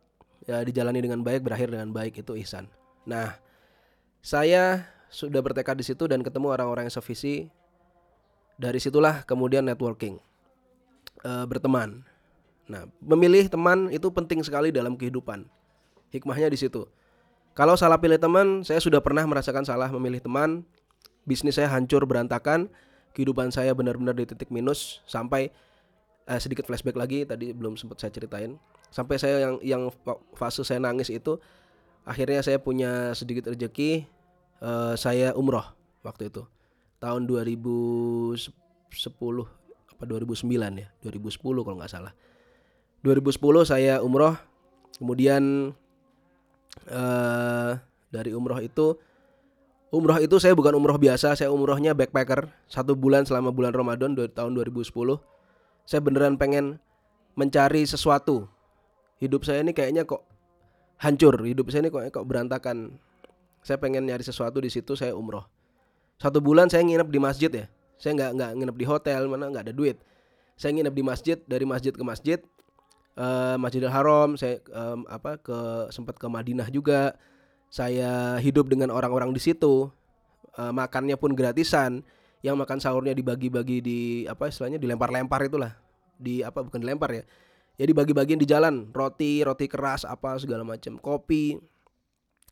ya 0.47 0.63
dijalani 0.63 1.01
dengan 1.03 1.21
baik, 1.23 1.47
berakhir 1.47 1.71
dengan 1.71 1.91
baik 1.95 2.23
itu 2.23 2.35
ihsan. 2.43 2.67
Nah, 3.07 3.35
saya 4.23 4.87
sudah 5.13 5.43
bertekad 5.43 5.77
di 5.79 5.85
situ 5.85 6.09
dan 6.09 6.23
ketemu 6.23 6.55
orang-orang 6.55 6.89
yang 6.89 6.95
sevisi. 6.95 7.51
Dari 8.53 8.79
situlah 8.79 9.25
kemudian 9.27 9.65
networking, 9.67 10.21
uh, 11.27 11.49
berteman. 11.49 12.05
Nah, 12.71 12.87
memilih 13.03 13.51
teman 13.51 13.91
itu 13.91 14.07
penting 14.13 14.45
sekali 14.45 14.71
dalam 14.71 14.95
kehidupan. 14.95 15.49
Hikmahnya 16.15 16.53
di 16.53 16.61
situ. 16.61 16.87
Kalau 17.53 17.75
salah 17.75 17.99
pilih 17.99 18.21
teman, 18.21 18.63
saya 18.63 18.79
sudah 18.79 19.03
pernah 19.03 19.25
merasakan 19.27 19.67
salah 19.67 19.91
memilih 19.91 20.23
teman. 20.23 20.63
Bisnis 21.27 21.59
saya 21.59 21.69
hancur 21.73 22.05
berantakan, 22.07 22.71
kehidupan 23.17 23.51
saya 23.51 23.73
benar-benar 23.77 24.17
di 24.17 24.29
titik 24.29 24.53
minus 24.53 25.01
sampai 25.09 25.53
uh, 26.27 26.41
sedikit 26.41 26.67
flashback 26.69 26.97
lagi 26.99 27.25
tadi 27.27 27.51
belum 27.55 27.75
sempat 27.79 28.03
saya 28.03 28.13
ceritain. 28.15 28.59
Sampai 28.93 29.17
saya 29.17 29.49
yang 29.49 29.57
yang 29.65 29.83
fase 30.37 30.63
saya 30.63 30.79
nangis 30.79 31.09
itu 31.09 31.41
akhirnya 32.05 32.45
saya 32.45 32.59
punya 32.61 33.15
sedikit 33.17 33.49
rezeki 33.49 34.05
uh, 34.61 34.95
saya 34.95 35.33
umroh 35.33 35.65
waktu 36.05 36.29
itu. 36.29 36.45
Tahun 37.03 37.27
2010 37.27 38.39
apa 39.91 40.03
2009 40.07 40.83
ya? 40.83 40.89
2010 41.03 41.39
kalau 41.41 41.77
nggak 41.79 41.93
salah. 41.93 42.13
2010 43.03 43.39
saya 43.67 43.99
umroh 43.99 44.39
kemudian 45.03 45.75
uh, 46.87 47.73
dari 48.15 48.31
umroh 48.31 48.63
itu 48.63 48.95
umroh 49.91 50.23
itu 50.23 50.39
saya 50.39 50.55
bukan 50.55 50.79
umroh 50.79 50.97
biasa 50.97 51.35
saya 51.35 51.51
umrohnya 51.51 51.93
backpacker 51.99 52.47
satu 52.71 52.95
bulan 52.95 53.27
selama 53.27 53.51
bulan 53.51 53.75
Ramadan 53.75 54.15
tahun 54.15 54.53
2010 54.55 54.87
saya 55.87 56.01
beneran 56.01 56.39
pengen 56.39 56.79
mencari 57.35 57.83
sesuatu. 57.85 58.47
Hidup 59.23 59.47
saya 59.47 59.63
ini 59.63 59.71
kayaknya 59.71 60.03
kok 60.03 60.23
hancur. 60.99 61.35
Hidup 61.43 61.71
saya 61.71 61.87
ini 61.87 61.91
kok 61.91 62.03
kok 62.11 62.27
berantakan. 62.27 62.99
Saya 63.63 63.79
pengen 63.79 64.07
nyari 64.11 64.27
sesuatu 64.27 64.59
di 64.59 64.71
situ 64.71 64.99
saya 64.99 65.15
umroh. 65.15 65.47
Satu 66.19 66.43
bulan 66.43 66.67
saya 66.67 66.83
nginep 66.83 67.09
di 67.11 67.21
masjid 67.23 67.51
ya. 67.51 67.67
Saya 67.99 68.19
nggak 68.19 68.31
nggak 68.35 68.51
nginep 68.59 68.77
di 68.79 68.87
hotel 68.87 69.21
mana 69.31 69.51
nggak 69.51 69.71
ada 69.71 69.75
duit. 69.75 70.03
Saya 70.59 70.75
nginep 70.75 70.95
di 70.95 71.03
masjid 71.07 71.39
dari 71.47 71.63
masjid 71.67 71.95
ke 71.95 72.03
masjid 72.03 72.39
uh, 73.17 73.57
Masjidil 73.59 73.91
Haram 73.93 74.35
saya 74.35 74.61
um, 74.73 75.07
apa 75.09 75.39
ke 75.39 75.59
sempat 75.95 76.19
ke 76.19 76.27
Madinah 76.27 76.69
juga. 76.71 77.15
Saya 77.73 78.37
hidup 78.37 78.69
dengan 78.69 78.93
orang-orang 78.93 79.33
di 79.33 79.41
situ. 79.41 79.89
Uh, 80.53 80.69
makannya 80.69 81.17
pun 81.17 81.33
gratisan 81.33 82.05
yang 82.43 82.59
makan 82.59 82.83
sahurnya 82.83 83.15
dibagi-bagi 83.15 83.79
di 83.79 84.01
apa 84.27 84.51
istilahnya 84.51 84.83
dilempar-lempar 84.83 85.47
itulah. 85.47 85.79
Di 86.19 86.43
apa 86.43 86.67
bukan 86.67 86.83
dilempar 86.83 87.15
ya. 87.15 87.25
Ya 87.79 87.87
dibagi-bagiin 87.87 88.43
di 88.43 88.51
jalan. 88.51 88.91
Roti 88.91 89.47
roti 89.47 89.71
keras 89.71 90.03
apa 90.03 90.35
segala 90.43 90.67
macam. 90.67 90.99
Kopi. 90.99 91.63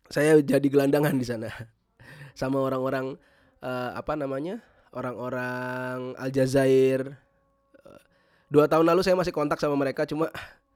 Saya 0.07 0.39
jadi 0.39 0.63
gelandangan 0.71 1.15
di 1.19 1.27
sana. 1.27 1.51
Sama 2.41 2.63
orang-orang 2.63 3.19
uh, 3.67 3.91
apa 3.99 4.15
namanya 4.15 4.63
orang-orang 4.95 6.15
Aljazair. 6.23 7.19
Uh, 7.83 8.01
dua 8.47 8.71
tahun 8.71 8.87
lalu 8.87 9.03
saya 9.03 9.19
masih 9.19 9.35
kontak 9.35 9.59
sama 9.59 9.75
mereka 9.75 10.07
cuma 10.07 10.31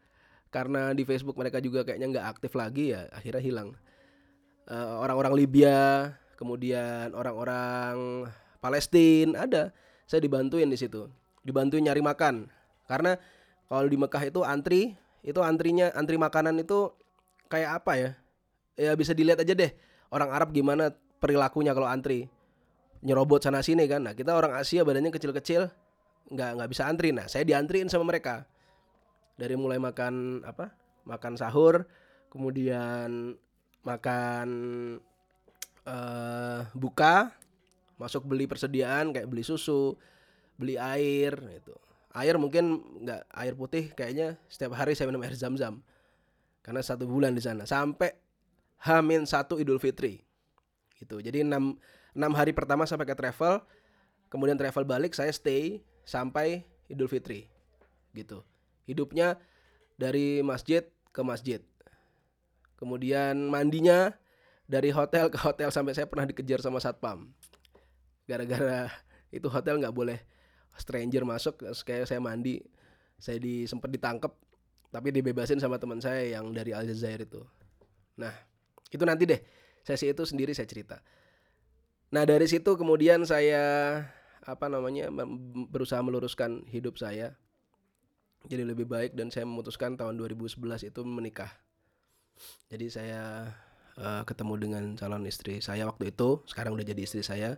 karena 0.54 0.90
di 0.94 1.06
Facebook 1.06 1.34
mereka 1.38 1.58
juga 1.58 1.82
kayaknya 1.82 2.18
nggak 2.18 2.26
aktif 2.38 2.52
lagi 2.58 2.98
ya 2.98 3.06
akhirnya 3.14 3.42
hilang. 3.42 3.68
Uh, 4.66 5.02
orang-orang 5.06 5.38
Libya 5.38 6.14
kemudian 6.34 7.14
orang-orang 7.14 8.26
Palestina 8.64 9.44
ada 9.44 9.76
saya 10.08 10.24
dibantuin 10.24 10.72
di 10.72 10.80
situ 10.80 11.04
dibantuin 11.44 11.84
nyari 11.84 12.00
makan 12.00 12.48
karena 12.88 13.20
kalau 13.68 13.88
di 13.88 13.96
Mekah 13.96 14.22
itu 14.28 14.40
antri, 14.44 14.92
itu 15.24 15.40
antrinya 15.40 15.88
antri 15.96 16.20
makanan 16.20 16.60
itu 16.60 16.92
kayak 17.48 17.82
apa 17.82 17.92
ya? 17.96 18.10
Ya 18.74 18.92
bisa 18.98 19.16
dilihat 19.16 19.40
aja 19.40 19.54
deh 19.56 19.72
orang 20.12 20.30
Arab 20.30 20.52
gimana 20.52 20.92
perilakunya 21.18 21.72
kalau 21.72 21.88
antri. 21.88 22.28
Nyerobot 23.04 23.44
sana 23.44 23.60
sini 23.60 23.84
kan. 23.84 24.00
Nah, 24.00 24.16
kita 24.16 24.32
orang 24.32 24.56
Asia 24.56 24.80
badannya 24.80 25.12
kecil-kecil 25.12 25.68
nggak 26.32 26.50
nggak 26.56 26.68
bisa 26.72 26.88
antri. 26.88 27.12
Nah, 27.12 27.28
saya 27.28 27.44
diantriin 27.44 27.92
sama 27.92 28.08
mereka. 28.08 28.48
Dari 29.36 29.58
mulai 29.60 29.76
makan 29.76 30.40
apa? 30.46 30.72
Makan 31.04 31.36
sahur, 31.36 31.84
kemudian 32.32 33.36
makan 33.84 34.48
uh, 35.84 36.60
buka, 36.72 37.28
masuk 38.00 38.26
beli 38.26 38.50
persediaan 38.50 39.14
kayak 39.14 39.30
beli 39.30 39.46
susu, 39.46 39.94
beli 40.58 40.74
air 40.78 41.34
itu 41.54 41.74
air 42.14 42.38
mungkin 42.38 42.78
nggak 43.02 43.22
air 43.34 43.54
putih 43.58 43.84
kayaknya 43.92 44.38
setiap 44.46 44.78
hari 44.78 44.94
saya 44.94 45.10
minum 45.10 45.20
air 45.26 45.34
zam-zam. 45.34 45.82
Karena 46.64 46.80
satu 46.80 47.04
bulan 47.04 47.36
di 47.36 47.42
sana. 47.42 47.68
Sampai 47.68 48.14
Hamin 48.80 49.28
satu 49.28 49.60
Idul 49.60 49.82
Fitri. 49.82 50.22
Gitu. 50.96 51.20
Jadi 51.20 51.44
enam 51.44 51.76
enam 52.14 52.32
hari 52.32 52.54
pertama 52.54 52.86
sampai 52.86 53.04
ke 53.04 53.12
travel 53.18 53.60
kemudian 54.30 54.54
travel 54.54 54.86
balik 54.86 55.12
saya 55.12 55.34
stay 55.34 55.82
sampai 56.06 56.62
Idul 56.86 57.10
Fitri. 57.10 57.50
Gitu. 58.14 58.40
Hidupnya 58.86 59.36
dari 59.98 60.40
masjid 60.40 60.86
ke 61.10 61.20
masjid. 61.26 61.60
Kemudian 62.78 63.50
mandinya 63.50 64.14
dari 64.70 64.94
hotel 64.94 65.28
ke 65.28 65.38
hotel 65.42 65.68
sampai 65.74 65.92
saya 65.98 66.06
pernah 66.06 66.24
dikejar 66.30 66.62
sama 66.62 66.78
satpam 66.80 67.28
gara-gara 68.24 68.88
itu 69.36 69.46
hotel 69.48 69.80
nggak 69.80 69.94
boleh 69.94 70.18
stranger 70.74 71.22
masuk 71.22 71.62
kayak 71.86 72.06
saya 72.10 72.18
mandi 72.18 72.58
saya 73.18 73.38
di 73.38 73.64
sempat 73.64 73.88
ditangkap 73.94 74.34
tapi 74.90 75.10
dibebasin 75.10 75.58
sama 75.58 75.78
teman 75.78 75.98
saya 75.98 76.38
yang 76.38 76.54
dari 76.54 76.70
Aljazair 76.70 77.26
itu. 77.26 77.42
Nah 78.14 78.30
itu 78.94 79.02
nanti 79.02 79.26
deh 79.26 79.42
sesi 79.82 80.06
itu 80.06 80.22
sendiri 80.22 80.54
saya 80.54 80.70
cerita. 80.70 81.02
Nah 82.14 82.22
dari 82.22 82.46
situ 82.46 82.78
kemudian 82.78 83.26
saya 83.26 83.62
apa 84.44 84.70
namanya 84.70 85.10
berusaha 85.72 85.98
meluruskan 85.98 86.62
hidup 86.70 87.00
saya 87.00 87.34
jadi 88.44 88.62
lebih 88.62 88.84
baik 88.84 89.16
dan 89.16 89.32
saya 89.32 89.48
memutuskan 89.48 89.96
tahun 89.96 90.20
2011 90.20 90.60
itu 90.92 91.00
menikah. 91.02 91.50
Jadi 92.68 92.86
saya 92.92 93.50
uh, 93.98 94.22
ketemu 94.22 94.54
dengan 94.60 94.84
calon 94.94 95.24
istri 95.26 95.58
saya 95.58 95.88
waktu 95.88 96.12
itu 96.12 96.44
sekarang 96.46 96.76
udah 96.76 96.86
jadi 96.86 97.02
istri 97.02 97.24
saya 97.24 97.56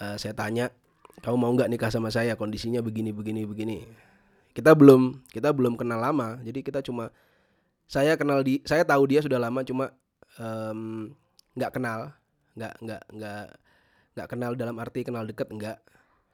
uh, 0.00 0.16
saya 0.18 0.34
tanya 0.34 0.70
kamu 1.22 1.36
mau 1.40 1.52
nggak 1.56 1.70
nikah 1.70 1.90
sama 1.92 2.12
saya? 2.12 2.34
Kondisinya 2.34 2.84
begini 2.84 3.14
begini 3.14 3.48
begini. 3.48 3.78
Kita 4.52 4.74
belum 4.74 5.24
kita 5.30 5.54
belum 5.54 5.78
kenal 5.78 6.02
lama. 6.02 6.36
Jadi 6.42 6.60
kita 6.60 6.84
cuma 6.84 7.10
saya 7.88 8.18
kenal 8.18 8.44
di 8.44 8.60
saya 8.66 8.82
tahu 8.82 9.08
dia 9.08 9.24
sudah 9.24 9.38
lama 9.38 9.62
cuma 9.62 9.94
nggak 11.54 11.70
um, 11.70 11.74
kenal. 11.74 12.12
Nggak 12.54 12.74
nggak 12.82 13.02
nggak 13.14 13.46
nggak 14.14 14.28
kenal 14.30 14.52
dalam 14.54 14.76
arti 14.78 15.00
kenal 15.06 15.24
deket 15.24 15.48
nggak. 15.48 15.78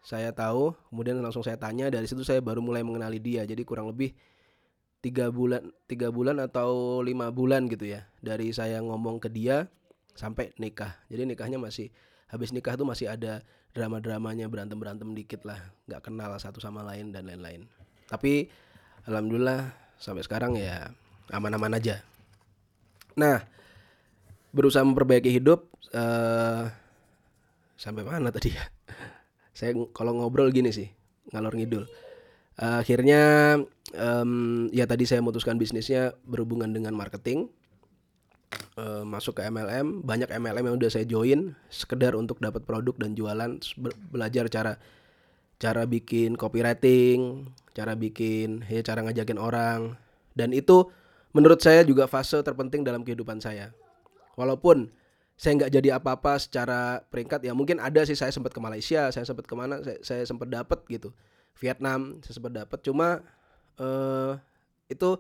Saya 0.01 0.33
tahu 0.33 0.73
kemudian 0.88 1.20
langsung 1.20 1.44
saya 1.44 1.61
tanya 1.61 1.92
dari 1.92 2.09
situ 2.09 2.25
saya 2.25 2.40
baru 2.40 2.64
mulai 2.64 2.81
mengenali 2.81 3.20
dia. 3.20 3.44
Jadi 3.44 3.62
kurang 3.62 3.92
lebih 3.92 4.16
tiga 5.01 5.33
bulan 5.33 5.64
tiga 5.88 6.12
bulan 6.12 6.37
atau 6.44 7.01
lima 7.01 7.33
bulan 7.33 7.64
gitu 7.73 7.88
ya 7.88 8.05
dari 8.20 8.53
saya 8.53 8.85
ngomong 8.85 9.20
ke 9.20 9.29
dia 9.33 9.68
sampai 10.16 10.53
nikah. 10.61 10.99
Jadi 11.09 11.31
nikahnya 11.31 11.57
masih 11.57 11.88
habis 12.31 12.55
nikah 12.55 12.79
tuh 12.79 12.87
masih 12.87 13.11
ada 13.11 13.43
drama-dramanya 13.75 14.47
berantem-berantem 14.47 15.11
dikit 15.14 15.43
lah. 15.43 15.59
Nggak 15.90 16.11
kenal 16.11 16.31
satu 16.38 16.62
sama 16.62 16.87
lain 16.87 17.11
dan 17.11 17.27
lain-lain. 17.27 17.66
Tapi 18.07 18.51
alhamdulillah 19.07 19.71
sampai 19.99 20.23
sekarang 20.23 20.59
ya 20.59 20.90
aman-aman 21.31 21.79
aja. 21.79 22.03
Nah 23.19 23.43
berusaha 24.51 24.83
memperbaiki 24.83 25.31
hidup 25.31 25.71
uh, 25.95 26.71
sampai 27.79 28.03
mana 28.03 28.31
tadi 28.35 28.55
ya? 28.55 28.64
Saya 29.59 29.75
kalau 29.95 30.16
ngobrol 30.19 30.51
gini 30.55 30.71
sih 30.71 30.90
ngalor 31.35 31.55
ngidul. 31.55 31.85
Uh, 32.61 32.83
akhirnya 32.83 33.57
um, 33.97 34.69
ya 34.69 34.85
tadi 34.85 35.09
saya 35.09 35.25
memutuskan 35.25 35.57
bisnisnya 35.57 36.12
berhubungan 36.29 36.69
dengan 36.77 36.93
marketing 36.93 37.49
uh, 38.79 39.03
masuk 39.07 39.39
ke 39.39 39.43
MLM 39.47 40.03
banyak 40.03 40.31
MLM 40.31 40.65
yang 40.71 40.77
udah 40.77 40.91
saya 40.91 41.07
join 41.07 41.55
sekedar 41.71 42.19
untuk 42.19 42.43
dapat 42.43 42.67
produk 42.67 42.95
dan 42.99 43.15
jualan 43.15 43.61
belajar 44.11 44.51
cara 44.51 44.73
cara 45.61 45.85
bikin 45.85 46.35
copywriting 46.41 47.47
cara 47.77 47.95
bikin 47.95 48.67
ya 48.67 48.83
cara 48.83 49.07
ngajakin 49.07 49.39
orang. 49.39 49.81
Dan 50.35 50.55
itu 50.55 50.91
menurut 51.35 51.63
saya 51.63 51.87
juga 51.87 52.11
fase 52.11 52.39
terpenting 52.43 52.83
dalam 52.83 53.07
kehidupan 53.07 53.39
saya. 53.39 53.71
Walaupun 54.35 54.91
saya 55.41 55.57
nggak 55.57 55.73
jadi 55.73 55.89
apa-apa 55.97 56.37
secara 56.37 57.01
peringkat 57.09 57.49
ya 57.49 57.57
mungkin 57.57 57.81
ada 57.81 58.05
sih 58.05 58.17
saya 58.19 58.29
sempat 58.29 58.53
ke 58.53 58.61
Malaysia 58.61 59.09
saya 59.09 59.25
sempat 59.25 59.49
ke 59.49 59.55
mana 59.57 59.81
saya, 59.81 59.99
saya 60.05 60.23
sempat 60.27 60.53
dapat 60.53 60.85
gitu. 60.91 61.15
Vietnam 61.61 62.21
saya 62.25 62.35
sempat 62.41 62.53
dapat 62.57 62.79
cuma 62.85 63.25
uh, 63.81 64.37
itu 64.89 65.17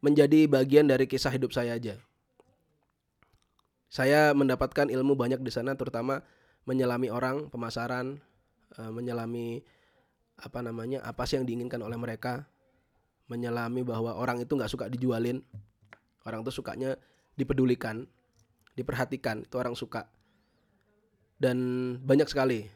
menjadi 0.00 0.48
bagian 0.48 0.88
dari 0.88 1.04
kisah 1.04 1.32
hidup 1.32 1.52
saya 1.52 1.76
aja 1.76 2.00
saya 3.90 4.30
mendapatkan 4.38 4.86
ilmu 4.86 5.18
banyak 5.18 5.42
di 5.42 5.50
sana 5.50 5.74
terutama 5.74 6.22
menyelami 6.62 7.10
orang 7.10 7.50
pemasaran 7.50 8.22
uh, 8.78 8.90
menyelami 8.94 9.66
apa 10.38 10.62
namanya 10.62 11.02
apa 11.02 11.26
sih 11.26 11.42
yang 11.42 11.44
diinginkan 11.44 11.82
oleh 11.82 11.98
mereka. 11.98 12.46
Menyelami 13.26 13.86
bahwa 13.86 14.14
orang 14.14 14.42
itu 14.42 14.54
nggak 14.54 14.70
suka 14.70 14.86
dijualin. 14.86 15.42
Orang 16.22 16.46
tuh 16.46 16.54
sukanya 16.54 16.94
dipedulikan 17.34 18.06
diperhatikan 18.78 19.42
itu 19.42 19.54
orang 19.58 19.74
suka. 19.74 20.06
Dan 21.34 21.58
banyak 22.02 22.30
sekali. 22.30 22.66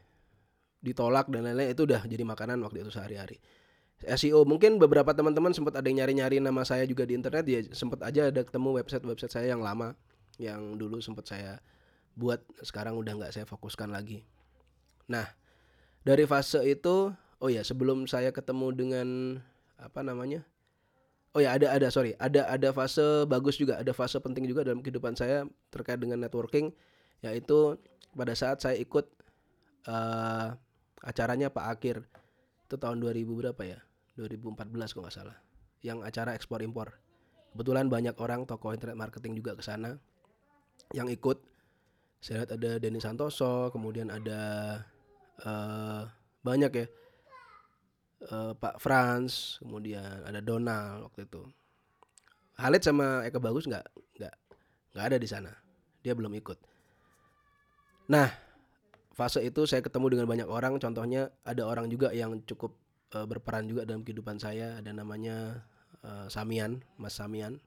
Ditolak 0.85 1.31
dan 1.31 1.47
lain-lain 1.47 1.73
itu 1.73 1.87
udah 1.87 2.05
jadi 2.05 2.27
makanan 2.27 2.59
waktu 2.61 2.83
itu 2.83 2.91
sehari-hari. 2.91 3.39
SEO 4.05 4.45
mungkin 4.45 4.77
beberapa 4.77 5.15
teman-teman 5.15 5.55
sempat 5.55 5.79
ada 5.79 5.87
yang 5.87 6.05
nyari-nyari 6.05 6.43
nama 6.43 6.61
saya 6.67 6.85
juga 6.85 7.09
di 7.09 7.17
internet 7.17 7.45
ya 7.49 7.63
sempat 7.73 8.05
aja 8.05 8.29
ada 8.29 8.43
ketemu 8.45 8.83
website-website 8.83 9.33
saya 9.33 9.55
yang 9.57 9.65
lama 9.65 9.97
yang 10.39 10.77
dulu 10.79 10.99
sempat 10.99 11.31
saya 11.31 11.63
buat 12.15 12.43
sekarang 12.63 12.95
udah 12.99 13.13
nggak 13.19 13.33
saya 13.35 13.47
fokuskan 13.47 13.91
lagi. 13.91 14.23
Nah 15.11 15.27
dari 16.07 16.25
fase 16.25 16.63
itu 16.67 17.11
oh 17.41 17.51
ya 17.51 17.63
sebelum 17.67 18.07
saya 18.07 18.31
ketemu 18.31 18.67
dengan 18.75 19.09
apa 19.81 20.01
namanya 20.07 20.47
oh 21.35 21.43
ya 21.43 21.59
ada 21.59 21.75
ada 21.75 21.91
sorry 21.91 22.15
ada 22.23 22.47
ada 22.47 22.71
fase 22.71 23.27
bagus 23.27 23.59
juga 23.59 23.83
ada 23.83 23.91
fase 23.91 24.17
penting 24.23 24.47
juga 24.47 24.63
dalam 24.63 24.81
kehidupan 24.81 25.19
saya 25.19 25.45
terkait 25.75 25.99
dengan 25.99 26.23
networking 26.23 26.71
yaitu 27.27 27.75
pada 28.15 28.33
saat 28.39 28.63
saya 28.63 28.79
ikut 28.79 29.11
uh, 29.91 30.55
acaranya 31.03 31.51
Pak 31.51 31.67
Akir 31.67 32.07
itu 32.65 32.77
tahun 32.81 33.03
2000 33.03 33.29
berapa 33.29 33.63
ya? 33.67 33.79
2014 34.15 34.95
kalau 34.95 35.05
nggak 35.05 35.15
salah. 35.15 35.37
Yang 35.83 35.99
acara 36.07 36.31
ekspor 36.39 36.63
impor 36.63 36.97
kebetulan 37.55 37.87
banyak 37.87 38.19
orang 38.19 38.51
toko 38.51 38.75
internet 38.75 38.99
marketing 38.99 39.39
juga 39.39 39.55
ke 39.55 39.63
sana 39.63 39.95
yang 40.95 41.11
ikut. 41.11 41.39
Saya 42.25 42.45
lihat 42.45 42.57
ada 42.57 42.71
Denny 42.81 43.03
Santoso 43.03 43.69
kemudian 43.69 44.09
ada 44.09 44.41
uh, 45.45 46.09
banyak 46.41 46.73
ya. 46.73 46.87
Uh, 48.25 48.57
Pak 48.57 48.81
Franz 48.81 49.61
kemudian 49.61 50.25
ada 50.25 50.41
Donald 50.41 51.11
waktu 51.11 51.29
itu. 51.29 51.43
Halid 52.57 52.81
sama 52.81 53.27
Eka 53.27 53.43
Bagus 53.43 53.69
nggak 53.69 53.85
nggak 54.17 54.35
nggak 54.97 55.05
ada 55.05 55.17
di 55.21 55.29
sana. 55.29 55.53
Dia 56.01 56.17
belum 56.17 56.33
ikut. 56.39 56.57
Nah 58.09 58.33
fase 59.13 59.45
itu 59.45 59.69
saya 59.69 59.85
ketemu 59.85 60.17
dengan 60.17 60.27
banyak 60.31 60.49
orang. 60.49 60.81
Contohnya 60.81 61.29
ada 61.45 61.69
orang 61.69 61.93
juga 61.93 62.15
yang 62.17 62.41
cukup 62.49 62.73
uh, 63.13 63.29
berperan 63.29 63.69
juga 63.69 63.85
dalam 63.85 64.01
kehidupan 64.01 64.41
saya. 64.41 64.81
Ada 64.81 64.97
namanya 64.97 65.61
uh, 66.01 66.27
Samian 66.33 66.81
Mas 66.97 67.21
Samian 67.21 67.61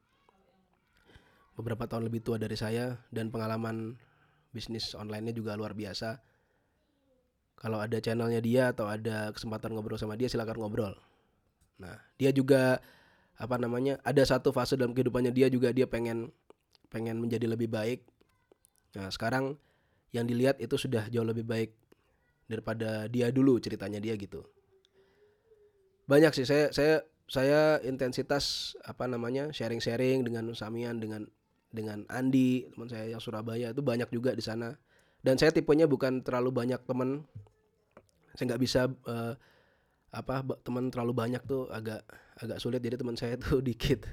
beberapa 1.57 1.89
tahun 1.89 2.07
lebih 2.07 2.21
tua 2.21 2.37
dari 2.37 2.53
saya 2.53 3.01
dan 3.09 3.33
pengalaman 3.33 3.97
bisnis 4.53 4.93
online-nya 4.93 5.33
juga 5.33 5.57
luar 5.57 5.73
biasa. 5.73 6.21
Kalau 7.57 7.81
ada 7.81 7.97
channelnya 7.97 8.37
dia 8.37 8.69
atau 8.69 8.85
ada 8.85 9.33
kesempatan 9.33 9.73
ngobrol 9.73 9.97
sama 9.97 10.13
dia 10.13 10.29
silakan 10.29 10.61
ngobrol. 10.61 10.93
Nah, 11.81 11.97
dia 12.21 12.29
juga 12.29 12.77
apa 13.37 13.57
namanya? 13.57 13.97
Ada 14.05 14.37
satu 14.37 14.53
fase 14.53 14.77
dalam 14.77 14.93
kehidupannya 14.93 15.33
dia 15.33 15.49
juga 15.49 15.73
dia 15.73 15.89
pengen 15.89 16.29
pengen 16.93 17.17
menjadi 17.17 17.49
lebih 17.49 17.73
baik. 17.73 18.05
Nah, 18.93 19.09
sekarang 19.09 19.57
yang 20.13 20.29
dilihat 20.29 20.61
itu 20.61 20.77
sudah 20.77 21.09
jauh 21.09 21.25
lebih 21.25 21.43
baik 21.43 21.73
daripada 22.45 23.09
dia 23.09 23.33
dulu 23.33 23.57
ceritanya 23.57 23.97
dia 23.97 24.13
gitu. 24.13 24.45
Banyak 26.05 26.31
sih 26.37 26.45
saya 26.45 26.69
saya 26.69 27.03
saya 27.27 27.83
intensitas 27.83 28.77
apa 28.87 29.03
namanya 29.09 29.51
sharing-sharing 29.51 30.23
dengan 30.23 30.47
Samian 30.55 31.01
dengan 31.03 31.27
dengan 31.71 32.07
Andi 32.07 32.67
teman 32.71 32.87
saya 32.87 33.05
yang 33.11 33.21
Surabaya 33.21 33.71
itu 33.71 33.83
banyak 33.83 34.09
juga 34.11 34.33
di 34.33 34.43
sana. 34.43 34.75
Dan 35.21 35.35
saya 35.35 35.51
tipenya 35.51 35.89
bukan 35.89 36.23
terlalu 36.23 36.53
banyak 36.53 36.81
teman. 36.87 37.25
Saya 38.37 38.53
nggak 38.53 38.61
bisa 38.61 38.87
uh, 38.87 39.33
apa 40.13 40.45
teman 40.63 40.87
terlalu 40.87 41.13
banyak 41.13 41.43
tuh 41.43 41.67
agak 41.67 42.05
agak 42.39 42.57
sulit. 42.63 42.79
Jadi 42.79 42.95
teman 42.95 43.17
saya 43.19 43.35
tuh 43.43 43.59
dikit 43.59 44.07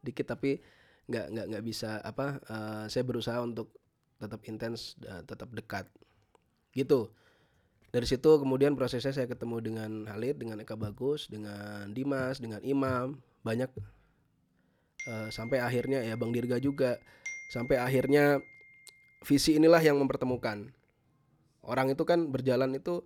dikit 0.00 0.26
tapi 0.30 0.62
nggak 1.06 1.26
nggak 1.34 1.46
nggak 1.54 1.64
bisa 1.66 2.02
apa 2.02 2.38
uh, 2.50 2.84
saya 2.86 3.02
berusaha 3.06 3.38
untuk 3.42 3.74
tetap 4.16 4.40
intens 4.48 4.96
dan 4.96 5.22
tetap 5.28 5.52
dekat. 5.52 5.86
Gitu. 6.72 7.12
Dari 7.92 8.04
situ 8.04 8.28
kemudian 8.42 8.76
prosesnya 8.76 9.14
saya 9.14 9.24
ketemu 9.30 9.56
dengan 9.62 9.90
Halid 10.10 10.36
dengan 10.36 10.60
Eka 10.60 10.76
Bagus 10.76 11.28
dengan 11.28 11.92
Dimas 11.92 12.40
dengan 12.40 12.60
Imam. 12.64 13.20
Banyak 13.46 13.70
uh, 15.08 15.28
sampai 15.30 15.62
akhirnya 15.62 16.02
ya 16.02 16.14
Bang 16.18 16.34
Dirga 16.34 16.58
juga. 16.60 16.98
Sampai 17.46 17.78
akhirnya 17.78 18.42
visi 19.22 19.54
inilah 19.58 19.78
yang 19.78 19.98
mempertemukan. 20.02 20.70
Orang 21.62 21.90
itu 21.90 22.02
kan 22.06 22.30
berjalan 22.30 22.74
itu 22.78 23.02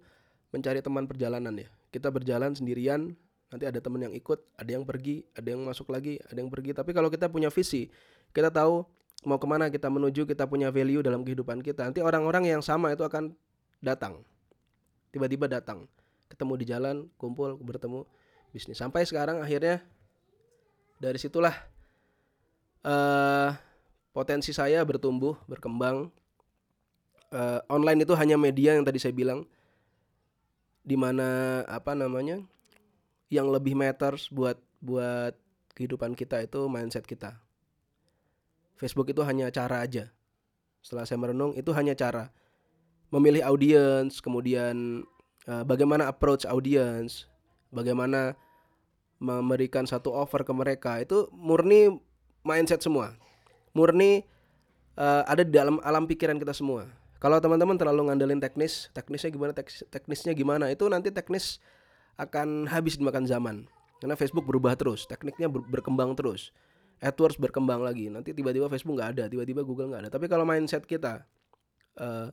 mencari 0.52 0.80
teman 0.84 1.04
perjalanan 1.08 1.52
ya. 1.56 1.68
Kita 1.92 2.08
berjalan 2.12 2.56
sendirian 2.56 3.16
nanti 3.50 3.64
ada 3.66 3.82
teman 3.82 4.06
yang 4.06 4.14
ikut 4.14 4.38
ada 4.54 4.70
yang 4.70 4.86
pergi 4.86 5.26
ada 5.34 5.48
yang 5.50 5.66
masuk 5.66 5.90
lagi 5.90 6.20
ada 6.28 6.38
yang 6.38 6.48
pergi. 6.52 6.76
Tapi 6.76 6.90
kalau 6.92 7.08
kita 7.08 7.28
punya 7.28 7.48
visi 7.52 7.88
kita 8.30 8.52
tahu 8.52 8.84
mau 9.26 9.36
ke 9.36 9.46
mana 9.48 9.68
kita 9.68 9.90
menuju 9.92 10.24
kita 10.24 10.48
punya 10.48 10.72
value 10.72 11.04
dalam 11.04 11.20
kehidupan 11.26 11.60
kita 11.60 11.84
nanti 11.84 12.00
orang-orang 12.00 12.48
yang 12.48 12.62
sama 12.64 12.94
itu 12.94 13.04
akan 13.04 13.34
datang. 13.82 14.22
Tiba-tiba 15.10 15.50
datang 15.50 15.90
ketemu 16.30 16.52
di 16.62 16.64
jalan 16.64 16.96
kumpul 17.18 17.58
bertemu 17.58 18.06
bisnis. 18.54 18.78
Sampai 18.78 19.02
sekarang 19.02 19.42
akhirnya 19.42 19.82
dari 21.02 21.18
situlah 21.18 21.52
uh, 22.84 23.56
potensi 24.12 24.52
saya 24.54 24.84
bertumbuh, 24.84 25.36
berkembang. 25.46 26.10
Uh, 27.30 27.62
online 27.70 28.02
itu 28.02 28.14
hanya 28.18 28.34
media 28.34 28.74
yang 28.74 28.82
tadi 28.82 28.98
saya 28.98 29.14
bilang, 29.14 29.46
di 30.82 30.98
mana 30.98 31.62
apa 31.70 31.94
namanya, 31.94 32.42
yang 33.30 33.46
lebih 33.48 33.78
matters 33.78 34.26
buat 34.28 34.58
buat 34.82 35.38
kehidupan 35.78 36.18
kita 36.18 36.42
itu 36.42 36.66
mindset 36.66 37.06
kita. 37.06 37.38
Facebook 38.74 39.12
itu 39.12 39.22
hanya 39.22 39.52
cara 39.52 39.84
aja. 39.84 40.10
Setelah 40.80 41.04
saya 41.04 41.20
merenung, 41.20 41.52
itu 41.54 41.70
hanya 41.76 41.92
cara 41.92 42.32
memilih 43.12 43.44
audience, 43.44 44.18
kemudian 44.18 45.04
uh, 45.46 45.62
bagaimana 45.62 46.08
approach 46.08 46.48
audience, 46.48 47.28
bagaimana 47.70 48.34
memberikan 49.20 49.84
satu 49.84 50.16
offer 50.16 50.40
ke 50.42 50.52
mereka 50.56 50.96
itu 50.96 51.28
murni 51.36 52.00
mindset 52.46 52.80
semua. 52.80 53.14
Murni 53.76 54.26
uh, 54.98 55.22
ada 55.28 55.42
di 55.46 55.52
dalam 55.52 55.78
alam 55.84 56.04
pikiran 56.04 56.36
kita 56.36 56.52
semua. 56.56 56.88
Kalau 57.20 57.36
teman-teman 57.36 57.76
terlalu 57.76 58.08
ngandelin 58.08 58.40
teknis, 58.40 58.88
teknisnya 58.96 59.28
gimana, 59.28 59.52
teknisnya 59.92 60.32
gimana, 60.32 60.72
itu 60.72 60.88
nanti 60.88 61.12
teknis 61.12 61.60
akan 62.16 62.64
habis 62.64 62.96
dimakan 62.96 63.28
zaman. 63.28 63.56
Karena 64.00 64.16
Facebook 64.16 64.48
berubah 64.48 64.72
terus, 64.72 65.04
tekniknya 65.04 65.52
ber 65.52 65.60
berkembang 65.68 66.16
terus. 66.16 66.48
AdWords 67.00 67.36
berkembang 67.36 67.84
lagi. 67.84 68.08
Nanti 68.08 68.32
tiba-tiba 68.32 68.72
Facebook 68.72 68.96
nggak 68.96 69.10
ada, 69.16 69.24
tiba-tiba 69.28 69.60
Google 69.60 69.92
nggak 69.92 70.08
ada. 70.08 70.10
Tapi 70.12 70.32
kalau 70.32 70.48
mindset 70.48 70.88
kita, 70.88 71.24
uh, 72.00 72.32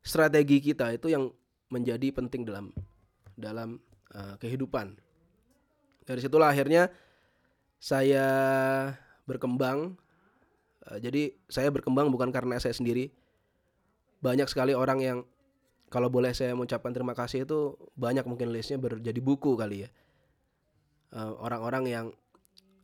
strategi 0.00 0.64
kita 0.64 0.96
itu 0.96 1.12
yang 1.12 1.28
menjadi 1.68 2.08
penting 2.12 2.48
dalam 2.48 2.72
dalam 3.36 3.80
uh, 4.16 4.36
kehidupan. 4.40 4.96
Dari 6.08 6.20
situlah 6.24 6.52
akhirnya 6.52 6.88
saya 7.76 8.26
berkembang. 9.28 9.98
Uh, 10.86 10.98
jadi 10.98 11.34
saya 11.46 11.68
berkembang 11.70 12.10
bukan 12.10 12.30
karena 12.34 12.58
saya 12.58 12.74
sendiri. 12.74 13.14
Banyak 14.22 14.46
sekali 14.46 14.72
orang 14.74 14.98
yang 15.02 15.18
kalau 15.92 16.08
boleh 16.08 16.32
saya 16.32 16.56
mengucapkan 16.56 16.94
terima 16.94 17.12
kasih 17.12 17.44
itu 17.44 17.76
banyak 17.98 18.24
mungkin 18.24 18.48
listnya 18.48 18.80
berjadi 18.80 19.20
buku 19.20 19.58
kali 19.60 19.84
ya. 19.84 19.90
Eh, 21.12 21.32
orang-orang 21.44 21.84
yang 21.84 22.06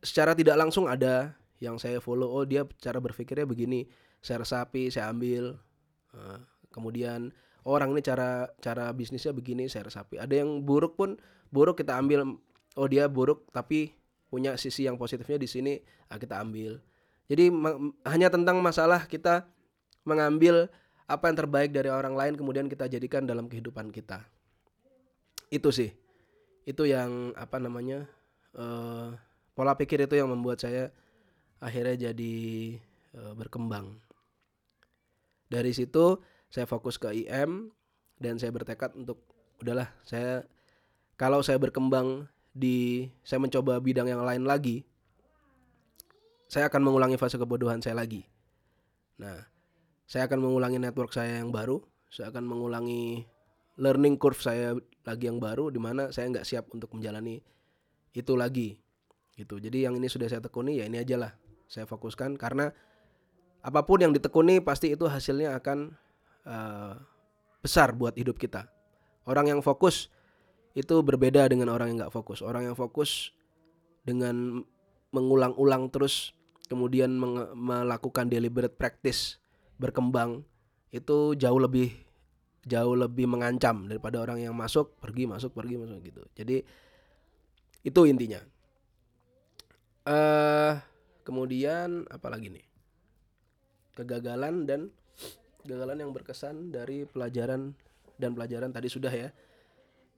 secara 0.05 0.37
tidak 0.37 0.61
langsung 0.61 0.85
ada 0.85 1.33
yang 1.64 1.81
saya 1.81 1.98
follow 1.98 2.29
oh 2.29 2.44
dia 2.44 2.68
cara 2.77 3.01
berpikirnya 3.01 3.48
begini 3.48 3.88
saya 4.22 4.46
resapi 4.46 4.94
saya 4.94 5.11
ambil 5.11 5.59
uh, 6.14 6.38
kemudian 6.70 7.35
oh, 7.66 7.74
orang 7.74 7.90
ini 7.96 8.03
cara 8.05 8.46
cara 8.62 8.94
bisnisnya 8.94 9.35
begini 9.35 9.66
saya 9.66 9.90
resapi 9.90 10.22
ada 10.22 10.31
yang 10.31 10.62
buruk 10.62 10.94
pun 10.94 11.18
buruk 11.51 11.83
kita 11.83 11.98
ambil 11.98 12.38
oh 12.79 12.87
dia 12.87 13.11
buruk 13.11 13.51
tapi 13.51 13.90
punya 14.29 14.55
sisi 14.61 14.85
yang 14.85 15.01
positifnya 15.01 15.41
di 15.41 15.49
sini 15.49 15.75
ah, 16.12 16.21
kita 16.21 16.41
ambil. 16.41 16.81
Jadi 17.29 17.53
hanya 18.09 18.29
tentang 18.33 18.61
masalah 18.64 19.05
kita 19.05 19.45
mengambil 20.05 20.73
apa 21.09 21.29
yang 21.29 21.37
terbaik 21.37 21.71
dari 21.73 21.88
orang 21.93 22.17
lain 22.17 22.37
kemudian 22.37 22.69
kita 22.69 22.88
jadikan 22.88 23.25
dalam 23.25 23.49
kehidupan 23.49 23.93
kita. 23.93 24.25
Itu 25.49 25.73
sih. 25.73 25.93
Itu 26.69 26.85
yang 26.85 27.33
apa 27.37 27.57
namanya? 27.61 28.09
Uh, 28.57 29.12
pola 29.53 29.77
pikir 29.77 30.01
itu 30.05 30.17
yang 30.17 30.33
membuat 30.33 30.61
saya 30.61 30.88
akhirnya 31.61 32.12
jadi 32.12 32.37
uh, 33.17 33.33
berkembang. 33.37 33.97
Dari 35.49 35.73
situ 35.73 36.21
saya 36.53 36.64
fokus 36.64 36.97
ke 36.97 37.12
IM 37.12 37.73
dan 38.21 38.37
saya 38.41 38.53
bertekad 38.53 38.97
untuk 38.97 39.21
udahlah 39.61 39.88
saya 40.05 40.45
kalau 41.19 41.43
saya 41.43 41.59
berkembang 41.59 42.31
di 42.59 43.07
saya 43.23 43.38
mencoba 43.38 43.79
bidang 43.79 44.11
yang 44.11 44.27
lain 44.27 44.42
lagi, 44.42 44.83
saya 46.51 46.66
akan 46.66 46.83
mengulangi 46.83 47.14
fase 47.14 47.38
kebodohan 47.38 47.79
saya 47.79 47.94
lagi. 47.94 48.27
Nah, 49.23 49.38
saya 50.11 50.27
akan 50.27 50.42
mengulangi 50.42 50.83
network 50.83 51.14
saya 51.14 51.38
yang 51.38 51.55
baru, 51.55 51.79
saya 52.11 52.35
akan 52.35 52.42
mengulangi 52.42 53.23
learning 53.79 54.18
curve 54.18 54.42
saya 54.42 54.75
lagi 55.07 55.31
yang 55.31 55.38
baru 55.38 55.71
di 55.71 55.79
mana 55.79 56.11
saya 56.11 56.27
nggak 56.35 56.47
siap 56.47 56.66
untuk 56.75 56.90
menjalani 56.99 57.38
itu 58.11 58.35
lagi 58.35 58.75
gitu 59.38 59.62
jadi 59.62 59.87
yang 59.87 59.94
ini 59.94 60.11
sudah 60.11 60.27
saya 60.27 60.42
tekuni 60.42 60.83
ya 60.83 60.90
ini 60.90 60.99
aja 60.99 61.14
lah 61.14 61.33
saya 61.71 61.87
fokuskan 61.87 62.35
karena 62.35 62.75
apa 63.62 63.85
pun 63.85 64.01
yang 64.01 64.11
ditekuni 64.14 64.62
pasti 64.62 64.94
itu 64.94 65.07
hasilnya 65.07 65.59
akan 65.59 65.94
uh, 66.47 66.94
besar 67.61 67.92
buat 67.92 68.14
hidup 68.14 68.38
kita. 68.38 68.71
Orang 69.29 69.51
yang 69.51 69.61
fokus 69.61 70.09
itu 70.79 70.95
berbeda 71.03 71.51
dengan 71.51 71.75
orang 71.75 71.91
yang 71.91 72.07
nggak 72.07 72.14
fokus. 72.14 72.38
Orang 72.38 72.71
yang 72.71 72.79
fokus 72.79 73.35
dengan 74.07 74.62
mengulang-ulang 75.11 75.91
terus 75.91 76.31
kemudian 76.71 77.19
melakukan 77.59 78.31
deliberate 78.31 78.79
practice 78.79 79.43
berkembang 79.83 80.47
itu 80.95 81.35
jauh 81.35 81.59
lebih 81.59 81.91
jauh 82.69 82.95
lebih 82.95 83.27
mengancam 83.27 83.88
daripada 83.88 84.21
orang 84.23 84.45
yang 84.45 84.55
masuk 84.55 84.95
pergi 85.03 85.27
masuk 85.27 85.51
pergi 85.51 85.75
masuk 85.83 85.99
gitu. 86.07 86.23
Jadi 86.38 86.62
itu 87.83 88.01
intinya. 88.07 88.38
Uh, 90.09 90.79
kemudian 91.27 92.07
apa 92.07 92.31
lagi 92.31 92.55
nih? 92.55 92.67
Kegagalan 93.99 94.62
dan 94.69 94.95
kegagalan 95.64 96.07
yang 96.07 96.12
berkesan 96.14 96.71
dari 96.71 97.03
pelajaran 97.03 97.75
dan 98.21 98.31
pelajaran 98.37 98.71
tadi 98.71 98.87
sudah 98.87 99.11
ya 99.11 99.35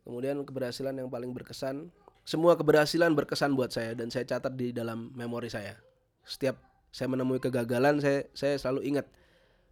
kemudian 0.04 0.40
keberhasilan 0.44 0.96
yang 0.96 1.08
paling 1.12 1.30
berkesan 1.32 1.92
semua 2.24 2.54
keberhasilan 2.54 3.10
berkesan 3.16 3.56
buat 3.56 3.72
saya 3.72 3.96
dan 3.96 4.12
saya 4.12 4.22
catat 4.22 4.54
di 4.54 4.70
dalam 4.70 5.10
memori 5.16 5.48
saya. 5.50 5.74
Setiap 6.22 6.60
saya 6.94 7.10
menemui 7.10 7.42
kegagalan 7.42 7.98
saya 7.98 8.28
saya 8.36 8.54
selalu 8.54 8.86
ingat 8.86 9.06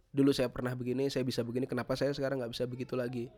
dulu 0.09 0.33
saya 0.33 0.49
pernah 0.49 0.73
begini 0.73 1.11
saya 1.13 1.21
bisa 1.21 1.45
begini 1.45 1.69
kenapa 1.69 1.93
saya 1.93 2.09
sekarang 2.11 2.41
nggak 2.41 2.51
bisa 2.51 2.65
begitu 2.65 2.97
lagi? 2.97 3.29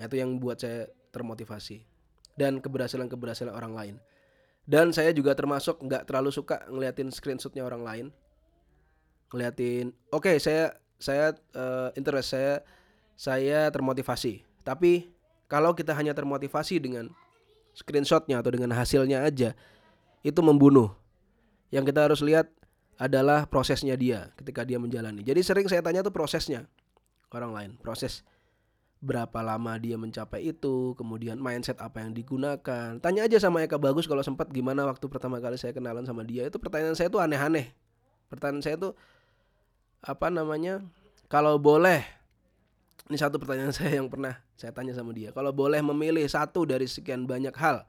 Nah, 0.00 0.08
itu 0.08 0.16
yang 0.18 0.40
buat 0.40 0.58
saya 0.58 0.90
termotivasi 1.14 1.86
dan 2.34 2.58
keberhasilan 2.58 3.06
keberhasilan 3.06 3.54
orang 3.54 3.74
lain. 3.74 3.94
Dan 4.64 4.96
saya 4.96 5.12
juga 5.12 5.36
termasuk 5.36 5.76
nggak 5.84 6.08
terlalu 6.08 6.32
suka 6.32 6.64
ngeliatin 6.72 7.12
screenshotnya 7.12 7.62
orang 7.68 7.82
lain. 7.84 8.06
Ngeliatin 9.28 9.92
oke 10.08 10.30
okay, 10.30 10.36
saya 10.40 10.78
saya 10.96 11.36
uh, 11.52 11.90
interest 11.98 12.32
saya 12.32 12.64
saya 13.14 13.68
termotivasi 13.70 14.42
tapi 14.64 15.13
kalau 15.54 15.70
kita 15.70 15.94
hanya 15.94 16.10
termotivasi 16.10 16.82
dengan 16.82 17.14
screenshotnya 17.78 18.42
atau 18.42 18.50
dengan 18.50 18.74
hasilnya 18.74 19.22
aja 19.22 19.54
itu 20.26 20.40
membunuh 20.42 20.90
yang 21.70 21.86
kita 21.86 22.10
harus 22.10 22.18
lihat 22.26 22.50
adalah 22.98 23.46
prosesnya 23.46 23.94
dia 23.94 24.34
ketika 24.34 24.66
dia 24.66 24.82
menjalani. 24.82 25.22
Jadi 25.22 25.46
sering 25.46 25.70
saya 25.70 25.78
tanya 25.78 26.02
tuh 26.02 26.10
prosesnya 26.10 26.66
orang 27.30 27.54
lain, 27.54 27.70
proses 27.78 28.26
berapa 28.98 29.46
lama 29.46 29.78
dia 29.78 29.94
mencapai 29.94 30.42
itu, 30.42 30.98
kemudian 30.98 31.38
mindset 31.38 31.78
apa 31.78 32.02
yang 32.02 32.10
digunakan. 32.10 32.98
Tanya 32.98 33.22
aja 33.22 33.38
sama 33.38 33.62
Eka 33.62 33.78
Bagus 33.78 34.10
kalau 34.10 34.26
sempat 34.26 34.50
gimana 34.50 34.82
waktu 34.90 35.06
pertama 35.06 35.38
kali 35.38 35.54
saya 35.54 35.70
kenalan 35.70 36.02
sama 36.02 36.26
dia. 36.26 36.50
Itu 36.50 36.58
pertanyaan 36.58 36.98
saya 36.98 37.06
tuh 37.14 37.22
aneh-aneh. 37.22 37.70
Pertanyaan 38.26 38.62
saya 38.66 38.74
tuh 38.74 38.98
apa 40.02 40.34
namanya? 40.34 40.82
Kalau 41.30 41.62
boleh 41.62 42.02
ini 43.10 43.18
satu 43.18 43.36
pertanyaan 43.36 43.74
saya 43.76 43.98
yang 44.02 44.08
pernah 44.10 44.43
saya 44.54 44.70
tanya 44.70 44.94
sama 44.94 45.10
dia. 45.10 45.34
Kalau 45.34 45.50
boleh 45.50 45.82
memilih 45.82 46.24
satu 46.26 46.66
dari 46.66 46.86
sekian 46.86 47.26
banyak 47.26 47.54
hal 47.58 47.86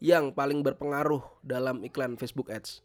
yang 0.00 0.32
paling 0.32 0.60
berpengaruh 0.60 1.22
dalam 1.40 1.80
iklan 1.84 2.16
Facebook 2.20 2.52
Ads, 2.52 2.84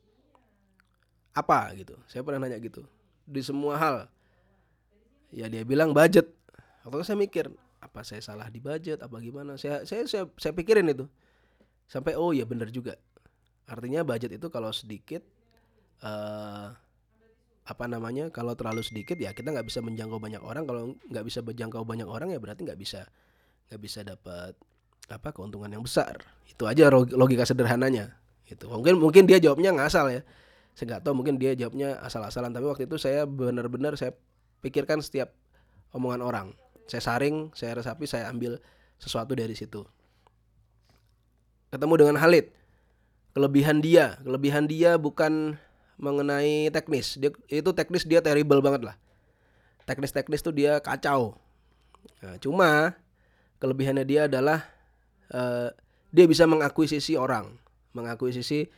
apa? 1.36 1.72
Gitu. 1.76 1.96
Saya 2.08 2.24
pernah 2.24 2.48
nanya 2.48 2.60
gitu. 2.60 2.84
Di 3.24 3.44
semua 3.44 3.76
hal. 3.80 3.96
Ya 5.30 5.46
dia 5.52 5.62
bilang 5.68 5.92
budget. 5.92 6.32
Waktu 6.84 6.96
itu 7.00 7.06
saya 7.06 7.20
mikir 7.20 7.46
apa 7.80 8.02
saya 8.08 8.24
salah 8.24 8.48
di 8.48 8.60
budget? 8.64 9.04
Apa 9.04 9.20
gimana? 9.20 9.56
Saya 9.56 9.84
saya 9.84 10.08
saya, 10.08 10.24
saya 10.40 10.54
pikirin 10.56 10.88
itu. 10.90 11.06
Sampai 11.90 12.16
oh 12.16 12.32
ya 12.32 12.48
benar 12.48 12.72
juga. 12.72 12.96
Artinya 13.70 14.02
budget 14.02 14.40
itu 14.40 14.48
kalau 14.50 14.74
sedikit 14.74 15.22
uh, 16.02 16.39
apa 17.70 17.86
namanya 17.86 18.34
kalau 18.34 18.58
terlalu 18.58 18.82
sedikit 18.82 19.14
ya 19.22 19.30
kita 19.30 19.54
nggak 19.54 19.70
bisa 19.70 19.86
menjangkau 19.86 20.18
banyak 20.18 20.42
orang. 20.42 20.66
Kalau 20.66 20.98
nggak 21.06 21.26
bisa 21.30 21.46
menjangkau 21.46 21.86
banyak 21.86 22.10
orang 22.10 22.34
ya 22.34 22.42
berarti 22.42 22.66
nggak 22.66 22.80
bisa 22.82 23.06
nggak 23.70 23.82
bisa 23.82 24.02
dapat 24.02 24.58
apa 25.06 25.30
keuntungan 25.30 25.70
yang 25.70 25.86
besar. 25.86 26.18
Itu 26.50 26.66
aja 26.66 26.90
logika 26.90 27.46
sederhananya 27.46 28.18
itu 28.50 28.66
mungkin 28.66 28.98
mungkin 28.98 29.30
dia 29.30 29.38
jawabnya 29.38 29.70
ngasal 29.78 30.10
ya. 30.10 30.22
Saya 30.74 30.98
nggak 30.98 31.02
tahu 31.06 31.14
mungkin 31.22 31.38
dia 31.38 31.54
jawabnya 31.54 32.02
asal-asalan. 32.02 32.50
Tapi 32.50 32.66
waktu 32.66 32.84
itu 32.90 32.98
saya 32.98 33.30
benar-benar 33.30 33.94
saya 33.94 34.18
pikirkan 34.66 35.06
setiap 35.06 35.30
omongan 35.94 36.26
orang. 36.26 36.48
Saya 36.90 37.06
saring 37.06 37.54
saya 37.54 37.78
resapi 37.78 38.10
saya 38.10 38.34
ambil 38.34 38.58
sesuatu 38.98 39.38
dari 39.38 39.54
situ. 39.54 39.86
Ketemu 41.70 41.94
dengan 42.02 42.18
Halid 42.18 42.50
kelebihan 43.38 43.86
dia. 43.86 44.18
Kelebihan 44.26 44.66
dia 44.66 44.98
bukan 44.98 45.62
mengenai 46.00 46.72
teknis. 46.72 47.20
Dia 47.20 47.30
itu 47.52 47.70
teknis 47.76 48.08
dia 48.08 48.24
terrible 48.24 48.64
banget 48.64 48.88
lah. 48.88 48.96
Teknis-teknis 49.84 50.40
tuh 50.40 50.56
dia 50.56 50.80
kacau. 50.80 51.36
Nah, 52.24 52.40
cuma 52.40 52.96
kelebihannya 53.60 54.08
dia 54.08 54.32
adalah 54.32 54.64
uh, 55.36 55.70
dia 56.10 56.26
bisa 56.26 56.48
mengakuisisi 56.48 57.20
orang. 57.20 57.52
Mengakuisisi 57.92 58.72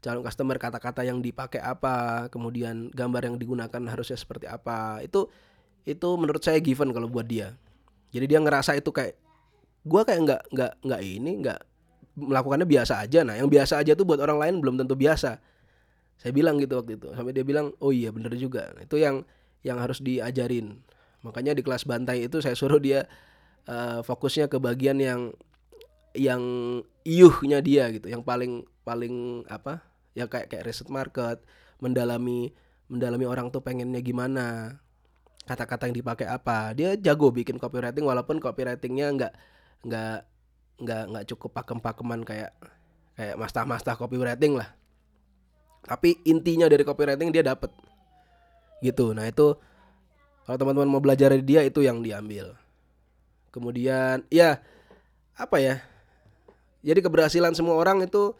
calon 0.00 0.24
customer 0.24 0.56
kata-kata 0.56 1.04
yang 1.04 1.20
dipakai 1.20 1.60
apa 1.60 2.26
kemudian 2.32 2.88
gambar 2.94 3.28
yang 3.28 3.36
digunakan 3.36 3.82
harusnya 3.90 4.16
seperti 4.16 4.46
apa. 4.46 5.02
Itu 5.02 5.28
itu 5.84 6.08
menurut 6.14 6.40
saya 6.40 6.62
given 6.62 6.94
kalau 6.94 7.10
buat 7.10 7.26
dia. 7.26 7.58
Jadi 8.14 8.30
dia 8.30 8.38
ngerasa 8.38 8.78
itu 8.78 8.94
kayak 8.94 9.18
gue 9.80 10.02
kayak 10.06 10.20
nggak 10.22 10.42
nggak 10.54 10.72
nggak 10.86 11.00
ini 11.02 11.32
nggak 11.42 11.60
melakukannya 12.20 12.68
biasa 12.68 13.02
aja. 13.02 13.26
Nah 13.26 13.34
yang 13.34 13.50
biasa 13.50 13.80
aja 13.80 13.96
tuh 13.98 14.06
buat 14.06 14.22
orang 14.22 14.38
lain 14.38 14.54
belum 14.62 14.78
tentu 14.78 14.94
biasa 14.94 15.49
saya 16.20 16.36
bilang 16.36 16.60
gitu 16.60 16.76
waktu 16.76 17.00
itu. 17.00 17.08
Sampai 17.16 17.32
dia 17.32 17.42
bilang 17.42 17.72
oh 17.80 17.90
iya 17.90 18.12
bener 18.12 18.36
juga. 18.36 18.68
Nah, 18.76 18.84
itu 18.84 19.00
yang 19.00 19.24
yang 19.64 19.80
harus 19.80 20.04
diajarin. 20.04 20.76
Makanya 21.24 21.56
di 21.56 21.64
kelas 21.64 21.88
bantai 21.88 22.28
itu 22.28 22.44
saya 22.44 22.52
suruh 22.52 22.76
dia 22.76 23.08
uh, 23.64 24.04
fokusnya 24.04 24.52
ke 24.52 24.60
bagian 24.60 25.00
yang 25.00 25.32
yang 26.12 26.42
iuhnya 27.08 27.64
dia 27.64 27.88
gitu. 27.88 28.12
Yang 28.12 28.22
paling 28.28 28.52
paling 28.84 29.48
apa? 29.48 29.80
Ya 30.12 30.28
kayak 30.28 30.52
kayak 30.52 30.68
riset 30.68 30.92
market 30.92 31.40
mendalami 31.80 32.52
mendalami 32.92 33.24
orang 33.24 33.48
tuh 33.48 33.64
pengennya 33.64 34.04
gimana 34.04 34.76
kata-kata 35.48 35.88
yang 35.88 35.96
dipakai 35.96 36.28
apa. 36.28 36.76
Dia 36.76 37.00
jago 37.00 37.32
bikin 37.32 37.56
copywriting 37.56 38.04
walaupun 38.04 38.44
copywritingnya 38.44 39.08
nggak 39.16 39.32
nggak 39.88 40.18
nggak 40.84 41.02
nggak 41.16 41.24
cukup 41.32 41.56
pakem-pakeman 41.56 42.28
kayak 42.28 42.52
kayak 43.16 43.36
master-master 43.40 43.96
copywriting 43.96 44.56
lah 44.56 44.79
tapi 45.84 46.20
intinya 46.28 46.68
dari 46.68 46.84
copywriting 46.84 47.32
dia 47.32 47.44
dapat 47.44 47.72
gitu. 48.84 49.12
Nah 49.16 49.28
itu 49.28 49.56
kalau 50.44 50.56
teman-teman 50.56 50.90
mau 50.90 51.02
belajar 51.02 51.32
dari 51.32 51.44
dia 51.44 51.60
itu 51.64 51.84
yang 51.84 52.00
diambil. 52.00 52.56
Kemudian 53.50 54.24
ya 54.32 54.60
apa 55.36 55.56
ya? 55.58 55.80
Jadi 56.80 57.04
keberhasilan 57.04 57.52
semua 57.52 57.76
orang 57.76 58.04
itu 58.04 58.32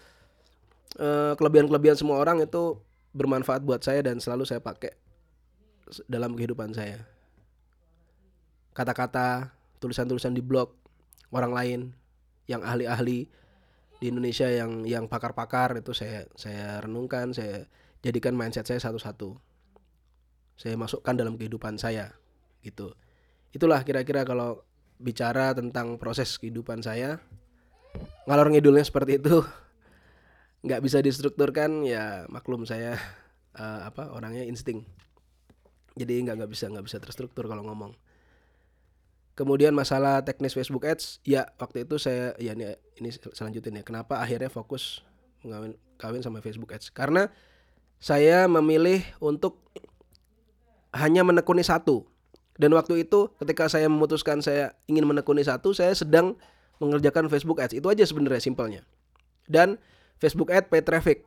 Eh, 0.99 1.33
kelebihan-kelebihan 1.39 1.95
semua 1.95 2.19
orang 2.19 2.43
itu 2.43 2.75
bermanfaat 3.15 3.63
buat 3.63 3.79
saya 3.79 4.03
dan 4.03 4.19
selalu 4.19 4.43
saya 4.43 4.59
pakai 4.59 4.91
dalam 6.11 6.35
kehidupan 6.35 6.75
saya. 6.75 7.07
Kata-kata, 8.75 9.55
tulisan-tulisan 9.79 10.35
di 10.35 10.43
blog 10.43 10.75
orang 11.31 11.53
lain 11.55 11.81
yang 12.51 12.63
ahli-ahli 12.67 13.31
di 14.01 14.09
Indonesia 14.09 14.49
yang 14.49 14.89
yang 14.89 15.05
pakar-pakar 15.07 15.77
itu 15.79 15.93
saya 15.93 16.25
saya 16.35 16.81
renungkan, 16.81 17.37
saya 17.37 17.69
jadikan 18.01 18.33
mindset 18.33 18.65
saya 18.65 18.81
satu-satu. 18.81 19.37
Saya 20.57 20.77
masukkan 20.81 21.13
dalam 21.13 21.37
kehidupan 21.37 21.77
saya 21.77 22.17
gitu. 22.65 22.97
Itulah 23.53 23.85
kira-kira 23.85 24.25
kalau 24.25 24.65
bicara 25.01 25.53
tentang 25.53 26.01
proses 26.01 26.37
kehidupan 26.41 26.81
saya. 26.81 27.21
Ngalor 28.25 28.53
ngidulnya 28.53 28.85
seperti 28.87 29.19
itu 29.21 29.43
nggak 30.67 30.81
bisa 30.85 31.01
distrukturkan 31.01 31.83
ya 31.83 32.29
maklum 32.29 32.69
saya 32.69 32.95
uh, 33.57 33.81
apa 33.89 34.13
orangnya 34.13 34.45
insting 34.45 34.85
jadi 35.99 36.23
nggak 36.23 36.45
nggak 36.45 36.51
bisa 36.53 36.71
nggak 36.71 36.87
bisa 36.87 37.03
terstruktur 37.03 37.51
kalau 37.51 37.67
ngomong 37.67 37.93
kemudian 39.41 39.73
masalah 39.73 40.21
teknis 40.21 40.53
Facebook 40.53 40.85
Ads 40.85 41.25
ya 41.25 41.49
waktu 41.57 41.89
itu 41.89 41.97
saya 41.97 42.37
ya 42.37 42.53
ini 42.53 42.77
ini 43.01 43.09
selanjutnya 43.33 43.81
ya 43.81 43.85
kenapa 43.89 44.21
akhirnya 44.21 44.53
fokus 44.53 45.01
mengawin 45.41 45.81
kawin 45.97 46.21
sama 46.21 46.45
Facebook 46.45 46.77
Ads 46.77 46.93
karena 46.93 47.33
saya 47.97 48.45
memilih 48.45 49.01
untuk 49.17 49.65
hanya 50.93 51.25
menekuni 51.25 51.65
satu 51.65 52.05
dan 52.61 52.77
waktu 52.77 53.09
itu 53.09 53.33
ketika 53.41 53.73
saya 53.73 53.89
memutuskan 53.89 54.45
saya 54.45 54.77
ingin 54.85 55.09
menekuni 55.09 55.41
satu 55.41 55.73
saya 55.73 55.97
sedang 55.97 56.37
mengerjakan 56.77 57.33
Facebook 57.33 57.65
Ads 57.65 57.81
itu 57.81 57.89
aja 57.89 58.05
sebenarnya 58.05 58.45
simpelnya 58.45 58.85
dan 59.49 59.81
Facebook 60.21 60.53
Ad 60.55 60.69
pay 60.69 60.85
traffic. 60.85 61.25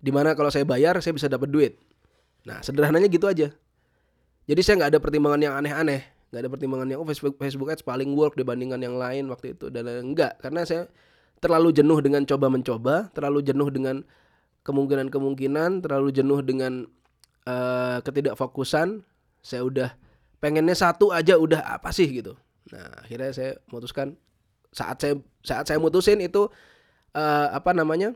Di 0.00 0.12
mana 0.12 0.36
kalau 0.36 0.52
saya 0.52 0.62
bayar 0.68 1.00
saya 1.00 1.16
bisa 1.16 1.26
dapat 1.26 1.48
duit. 1.48 1.80
Nah 2.44 2.60
sederhananya 2.60 3.08
gitu 3.08 3.26
aja. 3.26 3.50
Jadi 4.46 4.60
saya 4.60 4.74
nggak 4.80 4.90
ada 4.96 5.00
pertimbangan 5.02 5.40
yang 5.40 5.54
aneh-aneh, 5.56 6.06
nggak 6.30 6.40
ada 6.46 6.50
pertimbangan 6.50 6.86
yang 6.86 7.02
oh 7.02 7.06
Facebook 7.10 7.34
Facebook 7.42 7.74
Ads 7.74 7.82
paling 7.82 8.14
work 8.14 8.38
dibandingkan 8.38 8.78
yang 8.78 8.94
lain 8.94 9.26
waktu 9.26 9.58
itu. 9.58 9.66
Dan 9.68 9.90
enggak 9.90 10.38
karena 10.38 10.62
saya 10.62 10.86
terlalu 11.42 11.74
jenuh 11.74 11.98
dengan 11.98 12.22
coba 12.22 12.46
mencoba, 12.46 13.10
terlalu 13.10 13.42
jenuh 13.42 13.68
dengan 13.74 14.06
kemungkinan-kemungkinan, 14.62 15.82
terlalu 15.82 16.14
jenuh 16.14 16.40
dengan 16.46 16.86
uh, 17.50 17.98
ketidakfokusan. 18.06 19.02
Saya 19.42 19.66
udah 19.66 19.90
pengennya 20.38 20.78
satu 20.78 21.10
aja 21.10 21.34
udah 21.34 21.66
apa 21.66 21.90
sih 21.90 22.06
gitu. 22.06 22.38
Nah 22.70 23.02
akhirnya 23.02 23.34
saya 23.34 23.50
memutuskan 23.66 24.14
saat 24.70 25.02
saya 25.02 25.18
saat 25.42 25.66
saya 25.66 25.82
mutusin 25.82 26.22
itu 26.22 26.46
uh, 27.18 27.48
apa 27.50 27.74
namanya 27.74 28.14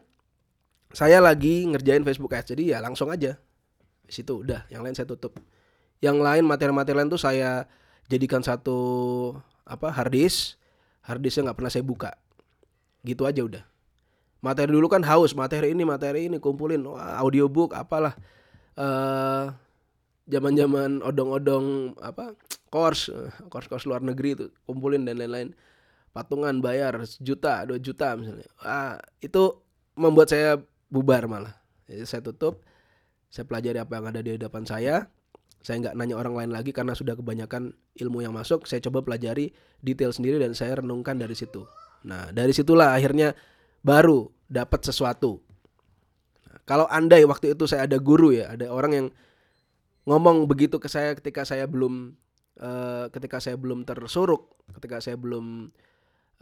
saya 0.95 1.19
lagi 1.19 1.67
ngerjain 1.67 2.07
Facebook 2.07 2.31
Ads. 2.31 2.55
Jadi 2.55 2.71
ya 2.71 2.79
langsung 2.79 3.11
aja. 3.11 3.43
Situ 4.07 4.47
udah 4.47 4.71
yang 4.71 4.87
lain 4.87 4.95
saya 4.95 5.11
tutup. 5.11 5.35
Yang 5.99 6.23
lain 6.23 6.45
materi-materi 6.47 6.95
lain 7.03 7.11
tuh 7.11 7.19
saya 7.19 7.67
jadikan 8.09 8.45
satu 8.45 8.79
apa 9.65 9.89
harddisk 9.89 10.61
harddisknya 11.05 11.51
nggak 11.51 11.59
pernah 11.61 11.73
saya 11.73 11.85
buka. 11.85 12.11
Gitu 13.05 13.29
aja 13.29 13.45
udah. 13.45 13.65
Materi 14.41 14.73
dulu 14.73 14.89
kan 14.89 15.05
haus 15.05 15.33
materi 15.33 15.73
ini 15.73 15.85
materi 15.89 16.29
ini 16.29 16.37
kumpulin 16.41 16.85
audiobook 17.21 17.73
apalah. 17.77 18.17
Eh 18.77 19.47
zaman-zaman 20.25 21.05
odong-odong 21.05 21.97
apa 22.01 22.33
course 22.73 23.13
course 23.53 23.69
course 23.69 23.85
luar 23.85 24.01
negeri 24.01 24.37
itu 24.37 24.45
kumpulin 24.65 25.05
dan 25.05 25.21
lain-lain. 25.21 25.53
Patungan 26.15 26.63
bayar 26.63 27.05
sejuta 27.05 27.65
dua 27.69 27.81
juta 27.81 28.17
misalnya. 28.17 28.49
Ah 28.61 28.97
itu 29.21 29.61
membuat 29.97 30.33
saya 30.33 30.61
bubar 30.89 31.29
malah. 31.29 31.55
Jadi 31.85 32.05
saya 32.09 32.21
tutup 32.25 32.65
saya 33.29 33.45
pelajari 33.45 33.83
apa 33.83 33.93
yang 33.99 34.07
ada 34.09 34.21
di 34.25 34.31
hadapan 34.39 34.65
saya 34.65 35.11
saya 35.65 35.81
nggak 35.81 35.97
nanya 35.97 36.21
orang 36.21 36.37
lain 36.37 36.51
lagi 36.53 36.77
karena 36.77 36.93
sudah 36.93 37.17
kebanyakan 37.17 37.73
ilmu 37.97 38.21
yang 38.21 38.37
masuk 38.37 38.69
saya 38.69 38.85
coba 38.85 39.01
pelajari 39.01 39.49
detail 39.81 40.13
sendiri 40.13 40.37
dan 40.37 40.53
saya 40.53 40.85
renungkan 40.85 41.17
dari 41.17 41.33
situ. 41.33 41.65
Nah 42.05 42.29
dari 42.37 42.53
situlah 42.53 42.93
akhirnya 42.93 43.33
baru 43.81 44.29
dapat 44.45 44.85
sesuatu. 44.85 45.41
Nah, 46.45 46.61
kalau 46.69 46.85
andai 46.93 47.25
waktu 47.25 47.57
itu 47.57 47.65
saya 47.65 47.89
ada 47.89 47.97
guru 47.97 48.37
ya 48.37 48.53
ada 48.53 48.69
orang 48.69 48.93
yang 48.93 49.07
ngomong 50.05 50.45
begitu 50.45 50.77
ke 50.77 50.85
saya 50.85 51.17
ketika 51.17 51.49
saya 51.49 51.65
belum 51.65 52.13
uh, 52.61 53.09
ketika 53.09 53.41
saya 53.41 53.57
belum 53.57 53.89
tersuruk 53.89 54.53
ketika 54.77 55.01
saya 55.01 55.17
belum 55.17 55.73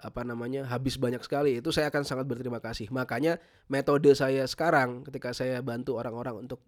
apa 0.03 0.27
namanya 0.27 0.67
habis 0.67 0.99
banyak 0.99 1.23
sekali 1.23 1.63
itu 1.63 1.71
saya 1.71 1.95
akan 1.95 2.03
sangat 2.03 2.27
berterima 2.27 2.59
kasih. 2.59 2.91
Makanya 2.91 3.39
metode 3.71 4.11
saya 4.19 4.43
sekarang 4.51 5.07
ketika 5.07 5.31
saya 5.31 5.63
bantu 5.63 5.95
orang-orang 5.95 6.43
untuk 6.43 6.59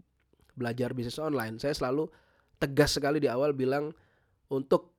belajar 0.54 0.94
bisnis 0.94 1.18
online 1.18 1.58
saya 1.58 1.74
selalu 1.74 2.06
tegas 2.58 2.96
sekali 2.96 3.22
di 3.22 3.28
awal 3.28 3.52
bilang 3.52 3.90
untuk 4.48 4.94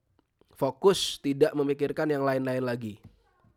fokus 0.56 1.20
tidak 1.20 1.52
memikirkan 1.52 2.08
yang 2.08 2.24
lain-lain 2.24 2.63
lagi. 2.63 2.94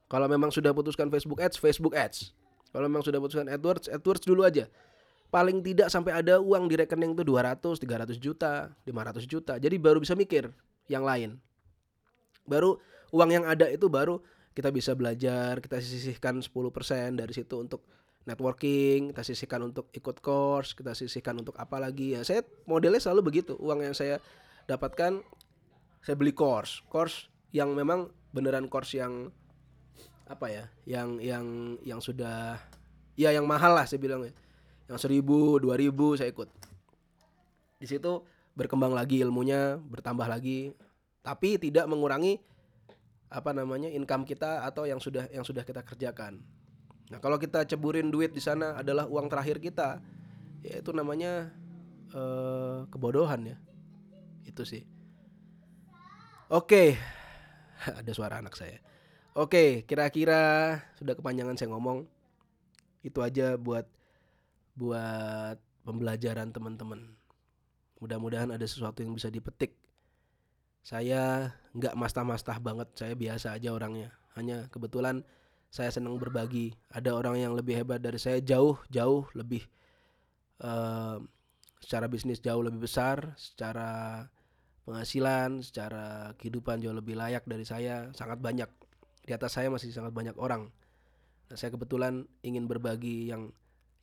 Kalau 0.08 0.26
memang 0.26 0.48
sudah 0.48 0.72
putuskan 0.72 1.12
Facebook 1.12 1.38
Ads 1.38 1.60
Facebook 1.60 1.94
Ads. 1.94 2.32
Kalau 2.72 2.84
memang 2.88 3.04
sudah 3.04 3.20
putuskan 3.20 3.48
AdWords 3.48 3.88
AdWords 3.88 4.24
dulu 4.24 4.44
aja. 4.44 4.68
Paling 5.28 5.60
tidak 5.60 5.92
sampai 5.92 6.16
ada 6.16 6.40
uang 6.40 6.72
di 6.72 6.80
rekening 6.80 7.12
itu 7.12 7.20
200 7.20 7.60
300 7.60 8.16
juta 8.16 8.72
500 8.88 9.28
juta. 9.28 9.54
Jadi 9.60 9.76
baru 9.76 10.00
bisa 10.00 10.16
mikir 10.16 10.48
yang 10.88 11.04
lain. 11.04 11.36
Baru 12.48 12.80
uang 13.12 13.30
yang 13.30 13.44
ada 13.44 13.68
itu 13.68 13.92
baru 13.92 14.24
kita 14.56 14.72
bisa 14.72 14.96
belajar, 14.96 15.60
kita 15.62 15.78
sisihkan 15.78 16.42
10% 16.42 16.50
dari 17.14 17.30
situ 17.30 17.54
untuk 17.60 17.84
networking, 18.28 19.10
kita 19.10 19.24
sisihkan 19.24 19.64
untuk 19.64 19.88
ikut 19.96 20.20
course, 20.20 20.76
kita 20.76 20.92
sisihkan 20.92 21.40
untuk 21.40 21.56
apa 21.56 21.80
lagi 21.80 22.12
ya. 22.12 22.20
Saya 22.20 22.44
modelnya 22.68 23.00
selalu 23.00 23.32
begitu. 23.32 23.56
Uang 23.56 23.80
yang 23.80 23.96
saya 23.96 24.20
dapatkan 24.68 25.24
saya 26.04 26.14
beli 26.14 26.36
course, 26.36 26.84
course 26.92 27.32
yang 27.56 27.72
memang 27.72 28.12
beneran 28.36 28.68
course 28.68 28.92
yang 29.00 29.32
apa 30.28 30.46
ya, 30.52 30.64
yang 30.84 31.16
yang 31.24 31.46
yang 31.80 32.00
sudah 32.04 32.60
ya 33.16 33.32
yang 33.32 33.48
mahal 33.48 33.72
lah 33.72 33.88
saya 33.88 33.96
bilang 33.96 34.28
ya. 34.28 34.32
Yang 34.92 35.08
seribu, 35.08 35.56
dua 35.56 35.80
ribu 35.80 36.16
saya 36.16 36.28
ikut. 36.28 36.48
Di 37.80 37.86
situ 37.88 38.24
berkembang 38.52 38.92
lagi 38.92 39.24
ilmunya, 39.24 39.80
bertambah 39.80 40.28
lagi, 40.28 40.76
tapi 41.24 41.56
tidak 41.56 41.88
mengurangi 41.88 42.40
apa 43.28 43.52
namanya 43.52 43.92
income 43.92 44.24
kita 44.24 44.64
atau 44.64 44.88
yang 44.88 45.00
sudah 45.00 45.28
yang 45.32 45.44
sudah 45.44 45.64
kita 45.64 45.84
kerjakan. 45.84 46.40
Nah 47.08 47.18
kalau 47.18 47.40
kita 47.40 47.64
ceburin 47.64 48.12
duit 48.12 48.36
di 48.36 48.42
sana 48.42 48.76
adalah 48.78 49.08
uang 49.08 49.26
terakhir 49.32 49.58
kita, 49.58 50.00
ya 50.60 50.80
itu 50.80 50.90
namanya 50.92 51.52
uh, 52.12 52.84
kebodohan 52.92 53.54
ya. 53.54 53.56
Itu 54.44 54.64
sih. 54.64 54.84
Oke, 56.48 56.96
ada 58.00 58.12
suara 58.12 58.40
anak 58.40 58.56
saya. 58.56 58.80
Oke, 59.36 59.84
kira-kira 59.84 60.74
sudah 60.96 61.14
kepanjangan 61.14 61.56
saya 61.56 61.72
ngomong. 61.72 62.08
Itu 63.04 63.22
aja 63.22 63.54
buat 63.54 63.86
buat 64.74 65.56
pembelajaran 65.84 66.50
teman-teman. 66.50 67.14
Mudah-mudahan 67.98 68.50
ada 68.54 68.66
sesuatu 68.66 69.02
yang 69.02 69.14
bisa 69.14 69.30
dipetik 69.30 69.74
saya 70.88 71.52
nggak 71.76 71.92
mastah-mastah 72.00 72.56
banget, 72.64 72.88
saya 72.96 73.12
biasa 73.12 73.60
aja 73.60 73.76
orangnya. 73.76 74.08
Hanya 74.32 74.72
kebetulan 74.72 75.20
saya 75.68 75.92
senang 75.92 76.16
berbagi. 76.16 76.72
Ada 76.92 77.12
orang 77.12 77.40
yang 77.40 77.52
lebih 77.52 77.76
hebat 77.76 78.00
dari 78.00 78.16
saya 78.16 78.40
jauh 78.40 78.80
jauh 78.88 79.28
lebih 79.36 79.64
uh, 80.64 81.20
secara 81.78 82.10
bisnis 82.10 82.40
jauh 82.40 82.60
lebih 82.64 82.88
besar, 82.88 83.36
secara 83.36 84.24
penghasilan, 84.88 85.60
secara 85.60 86.32
kehidupan 86.40 86.80
jauh 86.80 86.96
lebih 86.96 87.14
layak 87.14 87.44
dari 87.44 87.64
saya, 87.68 88.08
sangat 88.16 88.40
banyak. 88.40 88.68
Di 89.22 89.36
atas 89.36 89.60
saya 89.60 89.68
masih 89.68 89.92
sangat 89.92 90.16
banyak 90.16 90.36
orang. 90.40 90.72
Nah, 91.48 91.56
saya 91.56 91.72
kebetulan 91.72 92.24
ingin 92.40 92.64
berbagi 92.64 93.28
yang 93.28 93.52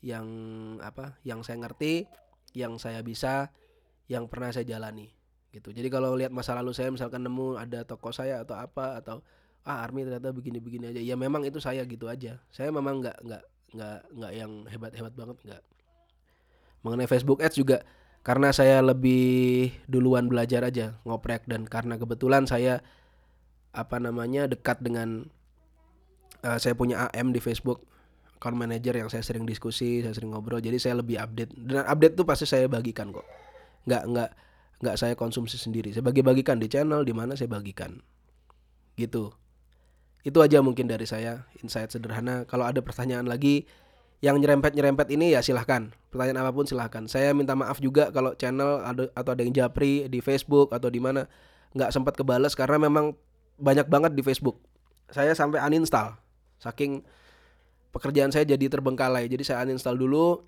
yang 0.05 0.27
apa? 0.85 1.17
Yang 1.25 1.49
saya 1.49 1.57
ngerti, 1.65 2.05
yang 2.53 2.77
saya 2.77 3.01
bisa, 3.01 3.49
yang 4.05 4.29
pernah 4.29 4.53
saya 4.53 4.65
jalani 4.65 5.09
gitu 5.55 5.71
jadi 5.71 5.87
kalau 5.87 6.19
lihat 6.19 6.35
masa 6.35 6.51
lalu 6.51 6.75
saya 6.75 6.91
misalkan 6.91 7.23
nemu 7.23 7.55
ada 7.55 7.87
toko 7.87 8.11
saya 8.11 8.43
atau 8.43 8.59
apa 8.59 8.99
atau 8.99 9.23
ah 9.65 9.81
army 9.81 10.05
ternyata 10.05 10.29
begini-begini 10.29 10.93
aja. 10.93 11.01
Ya 11.01 11.17
memang 11.17 11.41
itu 11.41 11.57
saya 11.57 11.81
gitu 11.89 12.05
aja. 12.05 12.37
Saya 12.53 12.69
memang 12.69 13.01
nggak 13.01 13.17
nggak 13.25 13.43
nggak 13.73 13.99
nggak 14.13 14.31
yang 14.37 14.51
hebat-hebat 14.69 15.13
banget 15.17 15.37
nggak. 15.41 15.63
Mengenai 16.85 17.09
Facebook 17.09 17.41
Ads 17.41 17.57
juga 17.57 17.81
karena 18.21 18.53
saya 18.53 18.85
lebih 18.85 19.73
duluan 19.89 20.29
belajar 20.29 20.61
aja 20.61 21.01
ngoprek 21.01 21.49
dan 21.49 21.65
karena 21.65 21.97
kebetulan 21.97 22.45
saya 22.45 22.85
apa 23.73 23.97
namanya 23.97 24.45
dekat 24.45 24.81
dengan 24.85 25.25
uh, 26.45 26.57
saya 26.61 26.77
punya 26.77 27.09
AM 27.09 27.33
di 27.33 27.41
Facebook 27.41 27.89
account 28.37 28.61
manager 28.61 28.93
yang 28.93 29.09
saya 29.09 29.25
sering 29.25 29.49
diskusi 29.49 30.05
saya 30.05 30.13
sering 30.13 30.29
ngobrol. 30.37 30.61
Jadi 30.61 30.77
saya 30.77 31.01
lebih 31.01 31.17
update. 31.17 31.57
Dan 31.57 31.89
update 31.89 32.13
tuh 32.13 32.25
pasti 32.29 32.45
saya 32.45 32.69
bagikan 32.69 33.09
kok. 33.09 33.25
Nggak 33.89 34.03
nggak 34.13 34.29
nggak 34.85 34.95
saya 35.01 35.17
konsumsi 35.17 35.57
sendiri. 35.57 35.89
Saya 35.89 36.05
bagi-bagikan 36.05 36.61
di 36.61 36.69
channel 36.69 37.01
di 37.01 37.17
mana 37.17 37.33
saya 37.33 37.49
bagikan. 37.49 37.97
Gitu 38.93 39.33
itu 40.25 40.41
aja 40.41 40.57
mungkin 40.65 40.89
dari 40.89 41.05
saya 41.05 41.45
insight 41.61 41.93
sederhana. 41.93 42.49
Kalau 42.49 42.65
ada 42.65 42.81
pertanyaan 42.81 43.29
lagi 43.29 43.69
yang 44.25 44.41
nyerempet-nyerempet 44.41 45.13
ini 45.13 45.37
ya 45.37 45.45
silahkan. 45.45 45.93
Pertanyaan 46.09 46.41
apa 46.41 46.49
pun 46.49 46.65
silahkan. 46.65 47.05
Saya 47.05 47.29
minta 47.37 47.53
maaf 47.53 47.77
juga 47.77 48.09
kalau 48.09 48.33
channel 48.33 48.81
ada 48.81 49.05
atau 49.13 49.31
ada 49.37 49.41
yang 49.45 49.53
japri 49.53 50.09
di 50.09 50.25
Facebook 50.25 50.73
atau 50.73 50.89
di 50.89 50.97
mana 50.97 51.29
nggak 51.77 51.93
sempat 51.93 52.17
kebales 52.17 52.57
karena 52.57 52.81
memang 52.81 53.13
banyak 53.61 53.85
banget 53.85 54.17
di 54.17 54.25
Facebook. 54.25 54.57
Saya 55.13 55.37
sampai 55.37 55.61
uninstall. 55.61 56.17
Saking 56.57 57.05
pekerjaan 57.93 58.33
saya 58.33 58.49
jadi 58.49 58.65
terbengkalai. 58.65 59.29
Jadi 59.29 59.45
saya 59.45 59.61
uninstall 59.61 60.01
dulu 60.01 60.41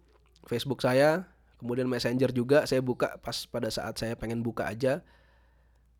Facebook 0.49 0.81
saya 0.81 1.29
kemudian 1.61 1.85
messenger 1.85 2.33
juga 2.33 2.65
saya 2.65 2.81
buka 2.81 3.17
pas 3.21 3.45
pada 3.45 3.69
saat 3.69 3.93
saya 3.93 4.17
pengen 4.17 4.41
buka 4.41 4.65
aja. 4.65 5.05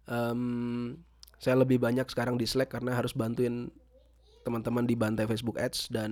Um, 0.09 0.97
saya 1.37 1.55
lebih 1.57 1.77
banyak 1.77 2.09
sekarang 2.09 2.35
di 2.35 2.49
Slack 2.49 2.73
karena 2.73 2.97
harus 2.97 3.13
bantuin 3.13 3.69
teman-teman 4.41 4.87
di 4.87 4.95
bantai 4.97 5.29
Facebook 5.29 5.59
Ads 5.59 5.93
dan 5.93 6.11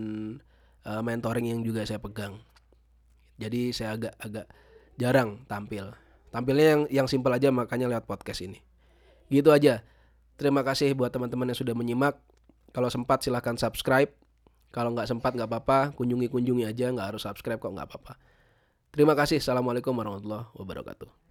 uh, 0.86 1.02
mentoring 1.02 1.50
yang 1.50 1.62
juga 1.66 1.88
saya 1.88 1.98
pegang. 1.98 2.38
Jadi 3.42 3.74
saya 3.74 3.98
agak 3.98 4.14
agak 4.22 4.46
jarang 4.96 5.44
tampil. 5.50 5.92
Tampilnya 6.32 6.68
yang 6.68 6.82
yang 6.92 7.08
simpel 7.08 7.32
aja 7.32 7.50
makanya 7.50 7.88
lewat 7.88 8.06
podcast 8.06 8.44
ini. 8.44 8.60
Gitu 9.32 9.50
aja. 9.50 9.82
Terima 10.36 10.62
kasih 10.68 10.92
buat 10.94 11.10
teman-teman 11.12 11.52
yang 11.52 11.60
sudah 11.60 11.72
menyimak. 11.72 12.20
Kalau 12.76 12.92
sempat 12.92 13.24
silahkan 13.24 13.56
subscribe. 13.56 14.12
Kalau 14.76 14.92
nggak 14.92 15.08
sempat 15.08 15.32
nggak 15.32 15.48
apa-apa. 15.48 15.80
Kunjungi 15.96 16.28
kunjungi 16.28 16.68
aja. 16.68 16.92
Nggak 16.92 17.16
harus 17.16 17.24
subscribe 17.24 17.60
kok 17.60 17.72
nggak 17.72 17.88
apa-apa. 17.88 18.20
Terima 18.92 19.16
kasih. 19.16 19.40
Assalamualaikum 19.40 19.96
warahmatullahi 19.96 20.52
wabarakatuh. 20.60 21.25